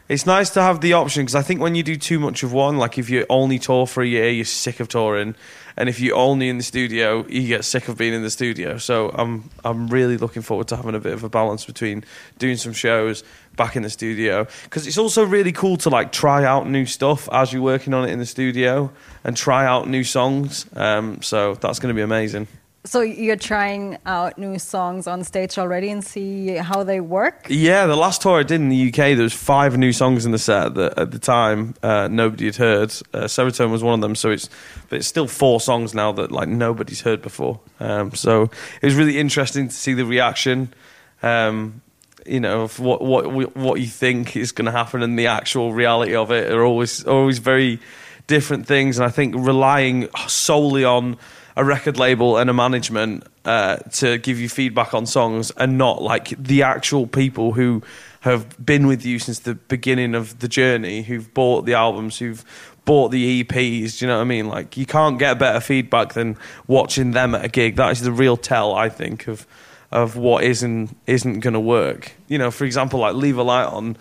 it's 0.09 0.27
nice 0.27 0.51
to 0.51 0.63
have 0.63 0.81
the 0.81 0.95
option 0.95 1.23
because 1.23 1.35
I 1.35 1.43
think 1.43 1.61
when 1.61 1.75
you 1.75 1.83
do 1.83 1.97
too 1.97 2.19
much 2.19 2.43
of 2.43 2.53
one, 2.53 2.77
like 2.77 2.99
if 2.99 3.09
you 3.09 3.25
only 3.31 3.59
tour 3.59 3.87
for 3.87 4.03
a 4.03 4.07
year, 4.07 4.29
you're 4.29 4.45
sick 4.45 4.81
of 4.81 4.89
touring, 4.89 5.35
and 5.77 5.89
if 5.89 6.01
you're 6.01 6.17
only 6.17 6.49
in 6.49 6.59
the 6.59 6.63
studio, 6.63 7.25
you 7.29 7.47
get 7.49 7.65
sick 7.65 7.89
of 7.89 7.97
being 7.97 8.13
in 8.13 8.23
the 8.23 8.31
studio. 8.31 8.79
So 8.79 9.11
I'm 9.11 9.49
I'm 9.65 9.89
really 9.89 10.17
looking 10.19 10.43
forward 10.43 10.69
to 10.69 10.77
having 10.77 10.95
a 10.95 11.01
bit 11.01 11.13
of 11.13 11.25
a 11.25 11.29
balance 11.29 11.65
between 11.65 12.05
doing 12.39 12.57
some 12.57 12.73
shows 12.73 13.25
back 13.57 13.77
in 13.77 13.83
the 13.83 13.91
studio 13.91 14.47
because 14.65 14.87
it's 14.87 14.99
also 14.99 15.25
really 15.25 15.53
cool 15.53 15.77
to 15.79 15.91
like 15.91 16.13
try 16.13 16.45
out 16.45 16.69
new 16.69 16.87
stuff 16.87 17.29
as 17.33 17.53
you're 17.53 17.63
working 17.63 17.95
on 17.95 18.09
it 18.09 18.13
in 18.13 18.19
the 18.19 18.27
studio 18.27 18.91
and 19.25 19.37
try 19.37 19.67
out 19.67 19.89
new 19.89 20.05
songs. 20.05 20.67
Um, 20.75 21.23
so 21.23 21.55
that's 21.55 21.79
going 21.79 21.95
to 21.95 21.97
be 21.97 22.03
amazing. 22.03 22.49
So 22.85 23.01
you're 23.01 23.37
trying 23.37 23.99
out 24.07 24.39
new 24.39 24.59
songs 24.59 25.07
on 25.07 25.23
stage 25.23 25.57
already 25.57 25.89
and 25.89 26.05
see 26.05 26.57
how 26.57 26.83
they 26.83 27.01
work. 27.01 27.47
Yeah, 27.49 27.87
the 27.87 27.95
last 27.95 28.23
tour 28.23 28.41
I 28.41 28.43
did 28.43 28.61
in 28.61 28.71
the 28.71 28.89
UK, 28.89 29.15
there 29.15 29.23
was 29.23 29.33
five 29.33 29.79
new 29.79 29.93
songs 29.93 30.27
in 30.27 30.33
the 30.33 30.39
set 30.39 30.75
that 30.75 30.99
at 30.99 31.13
the 31.13 31.21
time 31.21 31.77
uh, 31.85 32.09
nobody 32.11 32.47
had 32.47 32.57
heard. 32.57 32.91
Uh, 33.15 33.27
Serotonin 33.27 33.71
was 33.71 33.85
one 33.85 33.95
of 33.95 34.01
them, 34.01 34.17
so 34.17 34.31
it's 34.31 34.51
but 34.89 34.97
it's 34.97 35.07
still 35.07 35.29
four 35.29 35.61
songs 35.61 35.95
now 35.95 36.11
that 36.11 36.33
like 36.33 36.49
nobody's 36.49 37.03
heard 37.03 37.23
before. 37.23 37.61
Um, 37.79 38.15
so 38.15 38.51
it 38.81 38.83
was 38.83 38.97
really 38.97 39.17
interesting 39.17 39.69
to 39.69 39.75
see 39.75 39.95
the 39.95 40.05
reaction. 40.05 40.75
Um, 41.23 41.83
you 42.27 42.41
know, 42.41 42.63
of 42.63 42.79
what 42.79 43.03
what 43.03 43.57
what 43.57 43.81
you 43.81 43.87
think 43.87 44.37
is 44.37 44.53
going 44.53 44.67
to 44.67 44.73
happen 44.73 45.03
and 45.03 45.19
the 45.19 45.27
actual 45.27 45.73
reality 45.73 46.15
of 46.15 46.31
it 46.31 46.53
are 46.53 46.65
always 46.65 47.05
always 47.05 47.39
very 47.39 47.81
different 48.27 48.67
things. 48.67 48.99
And 48.99 49.07
I 49.07 49.11
think 49.11 49.35
relying 49.37 50.09
solely 50.27 50.85
on 50.85 51.17
a 51.57 51.65
record 51.65 51.99
label 51.99 52.39
and 52.39 52.49
a 52.49 52.53
management 52.55 53.25
uh, 53.45 53.77
to 53.77 54.19
give 54.19 54.41
you 54.41 54.49
feedback 54.49 54.95
on 54.95 55.07
songs 55.07 55.51
and 55.57 55.77
not 55.77 56.01
like 56.01 56.29
the 56.43 56.63
actual 56.63 57.07
people 57.07 57.53
who 57.53 57.83
have 58.21 58.65
been 58.65 58.87
with 58.87 59.05
you 59.05 59.19
since 59.19 59.41
the 59.41 59.55
beginning 59.55 60.15
of 60.15 60.39
the 60.39 60.49
journey, 60.49 61.03
who've 61.03 61.33
bought 61.35 61.67
the 61.67 61.75
albums, 61.75 62.19
who've 62.19 62.45
bought 62.85 63.11
the 63.11 63.43
EPs. 63.43 63.99
Do 63.99 64.05
you 64.05 64.09
know 64.09 64.17
what 64.17 64.23
I 64.23 64.25
mean? 64.25 64.49
Like 64.49 64.77
you 64.77 64.87
can't 64.87 65.19
get 65.19 65.39
better 65.39 65.61
feedback 65.61 66.15
than 66.15 66.37
watching 66.67 67.11
them 67.11 67.35
at 67.35 67.45
a 67.45 67.49
gig. 67.49 67.77
That 67.77 67.91
is 67.91 68.01
the 68.01 68.13
real 68.13 68.37
tell, 68.37 68.75
I 68.75 68.89
think, 68.89 69.29
of 69.29 69.47
of 69.93 70.17
what 70.17 70.45
isn't 70.45 70.97
isn't 71.07 71.41
going 71.41 71.55
to 71.55 71.61
work. 71.61 72.13
You 72.29 72.39
know, 72.39 72.51
for 72.51 72.65
example, 72.65 73.01
like 73.01 73.15
Leave 73.15 73.39
a 73.39 73.43
Light 73.43 73.67
On. 73.67 73.97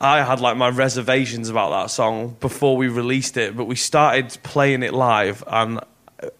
I 0.00 0.22
had 0.22 0.38
like 0.38 0.56
my 0.56 0.68
reservations 0.68 1.48
about 1.48 1.70
that 1.70 1.90
song 1.90 2.36
before 2.38 2.76
we 2.76 2.86
released 2.86 3.36
it, 3.36 3.56
but 3.56 3.64
we 3.64 3.74
started 3.74 4.38
playing 4.44 4.84
it 4.84 4.94
live 4.94 5.42
and 5.48 5.80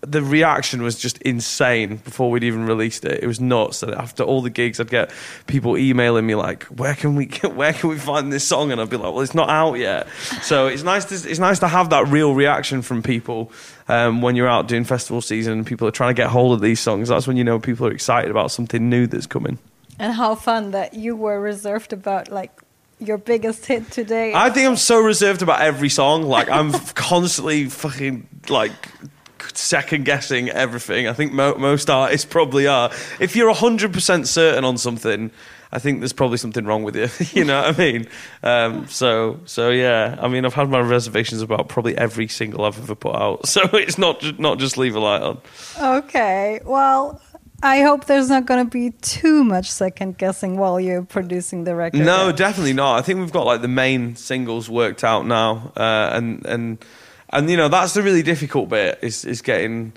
the 0.00 0.22
reaction 0.22 0.82
was 0.82 0.98
just 0.98 1.18
insane 1.18 1.96
before 1.98 2.30
we'd 2.30 2.42
even 2.42 2.66
released 2.66 3.04
it. 3.04 3.22
It 3.22 3.26
was 3.26 3.40
nuts. 3.40 3.82
And 3.82 3.94
after 3.94 4.24
all 4.24 4.42
the 4.42 4.50
gigs, 4.50 4.80
I'd 4.80 4.90
get 4.90 5.12
people 5.46 5.78
emailing 5.78 6.26
me 6.26 6.34
like, 6.34 6.64
"Where 6.64 6.94
can 6.94 7.14
we 7.14 7.26
get, 7.26 7.54
where 7.56 7.72
can 7.72 7.90
we 7.90 7.98
find 7.98 8.32
this 8.32 8.46
song?" 8.46 8.72
And 8.72 8.80
I'd 8.80 8.90
be 8.90 8.96
like, 8.96 9.12
"Well, 9.12 9.20
it's 9.20 9.34
not 9.34 9.48
out 9.48 9.74
yet." 9.74 10.08
So 10.42 10.66
it's 10.66 10.82
nice 10.82 11.04
to 11.06 11.14
it's 11.14 11.38
nice 11.38 11.60
to 11.60 11.68
have 11.68 11.90
that 11.90 12.08
real 12.08 12.34
reaction 12.34 12.82
from 12.82 13.02
people 13.02 13.52
um, 13.86 14.20
when 14.20 14.34
you're 14.34 14.48
out 14.48 14.66
doing 14.66 14.84
festival 14.84 15.20
season. 15.20 15.52
and 15.54 15.66
People 15.66 15.86
are 15.86 15.92
trying 15.92 16.10
to 16.10 16.20
get 16.20 16.28
hold 16.28 16.52
of 16.52 16.60
these 16.60 16.80
songs. 16.80 17.08
That's 17.08 17.26
when 17.26 17.36
you 17.36 17.44
know 17.44 17.60
people 17.60 17.86
are 17.86 17.92
excited 17.92 18.30
about 18.30 18.50
something 18.50 18.88
new 18.90 19.06
that's 19.06 19.26
coming. 19.26 19.58
And 19.98 20.12
how 20.12 20.34
fun 20.34 20.72
that 20.72 20.94
you 20.94 21.14
were 21.16 21.40
reserved 21.40 21.92
about 21.92 22.30
like 22.30 22.52
your 23.00 23.18
biggest 23.18 23.66
hit 23.66 23.90
today. 23.90 24.32
I 24.34 24.50
think 24.50 24.66
I'm 24.66 24.76
so 24.76 25.00
reserved 25.00 25.42
about 25.42 25.60
every 25.60 25.88
song. 25.88 26.24
Like 26.24 26.48
I'm 26.48 26.72
constantly 26.94 27.66
fucking 27.66 28.28
like 28.48 28.72
second 29.54 30.04
guessing 30.04 30.50
everything. 30.50 31.08
I 31.08 31.12
think 31.12 31.32
mo- 31.32 31.56
most 31.56 31.90
artists 31.90 32.24
probably 32.24 32.66
are. 32.66 32.90
If 33.20 33.36
you're 33.36 33.52
hundred 33.54 33.92
percent 33.92 34.28
certain 34.28 34.64
on 34.64 34.78
something, 34.78 35.30
I 35.72 35.78
think 35.78 36.00
there's 36.00 36.12
probably 36.12 36.38
something 36.38 36.64
wrong 36.64 36.82
with 36.82 36.96
you. 36.96 37.08
you 37.32 37.44
know 37.44 37.60
what 37.60 37.74
I 37.74 37.78
mean? 37.78 38.08
Um, 38.42 38.86
so 38.88 39.40
so 39.44 39.70
yeah. 39.70 40.16
I 40.20 40.28
mean, 40.28 40.44
I've 40.44 40.54
had 40.54 40.70
my 40.70 40.80
reservations 40.80 41.42
about 41.42 41.68
probably 41.68 41.96
every 41.96 42.28
single 42.28 42.64
I've 42.64 42.78
ever 42.78 42.94
put 42.94 43.14
out. 43.14 43.46
So 43.58 43.62
it's 43.72 43.98
not 43.98 44.38
not 44.38 44.58
just 44.58 44.78
leave 44.78 44.94
a 44.94 45.00
light 45.00 45.22
on. 45.22 45.40
Okay, 45.80 46.60
well, 46.64 47.20
I 47.62 47.80
hope 47.80 48.04
there's 48.04 48.28
not 48.28 48.46
going 48.46 48.64
to 48.64 48.70
be 48.70 48.90
too 49.00 49.42
much 49.42 49.68
second 49.68 50.16
guessing 50.16 50.58
while 50.58 50.78
you're 50.78 51.02
producing 51.02 51.64
the 51.64 51.74
record. 51.74 52.00
No, 52.00 52.30
definitely 52.30 52.72
not. 52.72 52.98
I 52.98 53.02
think 53.02 53.18
we've 53.18 53.32
got 53.32 53.46
like 53.46 53.62
the 53.62 53.68
main 53.68 54.14
singles 54.14 54.70
worked 54.70 55.02
out 55.02 55.26
now, 55.26 55.72
uh, 55.76 56.10
and 56.12 56.46
and 56.46 56.84
and 57.30 57.50
you 57.50 57.56
know 57.56 57.68
that's 57.68 57.94
the 57.94 58.02
really 58.02 58.22
difficult 58.22 58.68
bit 58.68 58.98
is 59.02 59.24
is 59.24 59.42
getting 59.42 59.92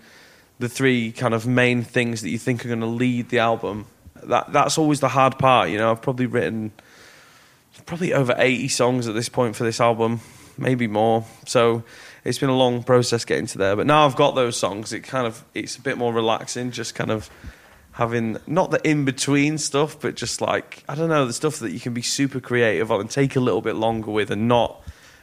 the 0.59 0.69
three 0.69 1.11
kind 1.11 1.33
of 1.33 1.47
main 1.47 1.83
things 1.83 2.21
that 2.21 2.29
you 2.29 2.37
think 2.37 2.63
are 2.63 2.67
going 2.67 2.79
to 2.79 2.85
lead 2.85 3.29
the 3.29 3.39
album. 3.39 3.87
That 4.23 4.53
that's 4.53 4.77
always 4.77 4.99
the 4.99 5.09
hard 5.09 5.39
part. 5.39 5.69
You 5.69 5.77
know, 5.77 5.91
I've 5.91 6.01
probably 6.01 6.27
written 6.27 6.71
probably 7.85 8.13
over 8.13 8.35
eighty 8.37 8.67
songs 8.67 9.07
at 9.07 9.15
this 9.15 9.29
point 9.29 9.55
for 9.55 9.63
this 9.63 9.81
album, 9.81 10.21
maybe 10.57 10.87
more. 10.87 11.25
So 11.47 11.83
it's 12.23 12.37
been 12.37 12.49
a 12.49 12.55
long 12.55 12.83
process 12.83 13.25
getting 13.25 13.47
to 13.47 13.57
there. 13.57 13.75
But 13.75 13.87
now 13.87 14.05
I've 14.05 14.15
got 14.15 14.35
those 14.35 14.57
songs. 14.57 14.93
It 14.93 15.01
kind 15.01 15.25
of 15.25 15.43
it's 15.53 15.75
a 15.75 15.81
bit 15.81 15.97
more 15.97 16.13
relaxing, 16.13 16.71
just 16.71 16.93
kind 16.93 17.11
of 17.11 17.29
having 17.93 18.37
not 18.47 18.71
the 18.71 18.87
in 18.87 19.03
between 19.05 19.57
stuff, 19.57 19.99
but 19.99 20.15
just 20.15 20.41
like 20.41 20.83
I 20.87 20.95
don't 20.95 21.09
know 21.09 21.25
the 21.25 21.33
stuff 21.33 21.59
that 21.59 21.71
you 21.71 21.79
can 21.79 21.93
be 21.93 22.01
super 22.01 22.39
creative 22.39 22.91
on 22.91 23.01
and 23.01 23.09
take 23.09 23.35
a 23.35 23.39
little 23.39 23.61
bit 23.61 23.75
longer 23.75 24.11
with, 24.11 24.29
and 24.29 24.47
not 24.47 24.81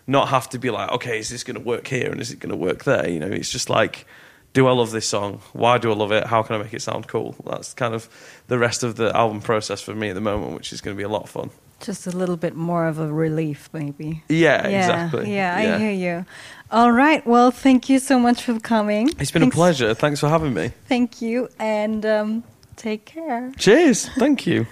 not 0.09 0.29
have 0.29 0.49
to 0.49 0.59
be 0.59 0.71
like, 0.71 0.91
okay, 0.91 1.19
is 1.19 1.29
this 1.29 1.45
going 1.45 1.57
to 1.57 1.63
work 1.63 1.87
here 1.87 2.11
and 2.11 2.21
is 2.21 2.33
it 2.33 2.41
going 2.41 2.51
to 2.51 2.57
work 2.57 2.85
there? 2.85 3.09
You 3.09 3.21
know, 3.21 3.29
it's 3.29 3.51
just 3.51 3.69
like, 3.71 4.07
do 4.55 4.67
I 4.67 4.73
love 4.73 4.91
this 4.91 5.07
song? 5.07 5.41
Why 5.53 5.79
do 5.79 5.93
I 5.93 5.95
love 5.95 6.11
it? 6.11 6.27
How 6.27 6.43
can 6.43 6.57
I 6.57 6.63
make 6.63 6.73
it 6.73 6.83
sound 6.83 7.07
cool? 7.07 7.37
That's 7.45 7.75
kind 7.75 7.95
of 7.95 8.09
the 8.49 8.59
rest 8.59 8.83
of 8.83 8.97
the 8.97 9.15
album 9.15 9.43
process 9.43 9.83
for 9.83 9.95
me 9.95 10.09
at 10.09 10.15
the 10.15 10.21
moment, 10.21 10.55
which 10.55 10.73
is 10.73 10.81
going 10.81 10.97
to 10.97 10.99
be 10.99 11.05
a 11.05 11.09
lot 11.09 11.25
of 11.25 11.31
fun. 11.31 11.51
Just 11.81 12.07
a 12.07 12.11
little 12.11 12.37
bit 12.37 12.57
more 12.57 12.87
of 12.87 12.99
a 12.99 13.07
relief, 13.07 13.69
maybe. 13.73 14.25
Yeah, 14.29 14.67
yeah 14.67 14.79
exactly. 14.79 15.33
Yeah, 15.33 15.61
yeah, 15.61 15.75
I 15.75 15.79
hear 15.79 15.93
you. 15.93 16.27
All 16.73 16.91
right. 16.91 17.25
Well, 17.27 17.51
thank 17.51 17.89
you 17.89 17.99
so 17.99 18.19
much 18.19 18.43
for 18.43 18.59
coming. 18.59 19.11
It's 19.21 19.31
been 19.31 19.43
Thanks. 19.43 19.55
a 19.55 19.57
pleasure. 19.57 19.95
Thanks 19.95 20.21
for 20.21 20.29
having 20.29 20.55
me. 20.55 20.73
Thank 20.87 21.23
you. 21.23 21.49
And 21.59 22.05
um, 22.05 22.45
take 22.77 23.05
care. 23.05 23.53
Cheers. 23.59 24.09
Thank 24.09 24.47
you. 24.47 24.67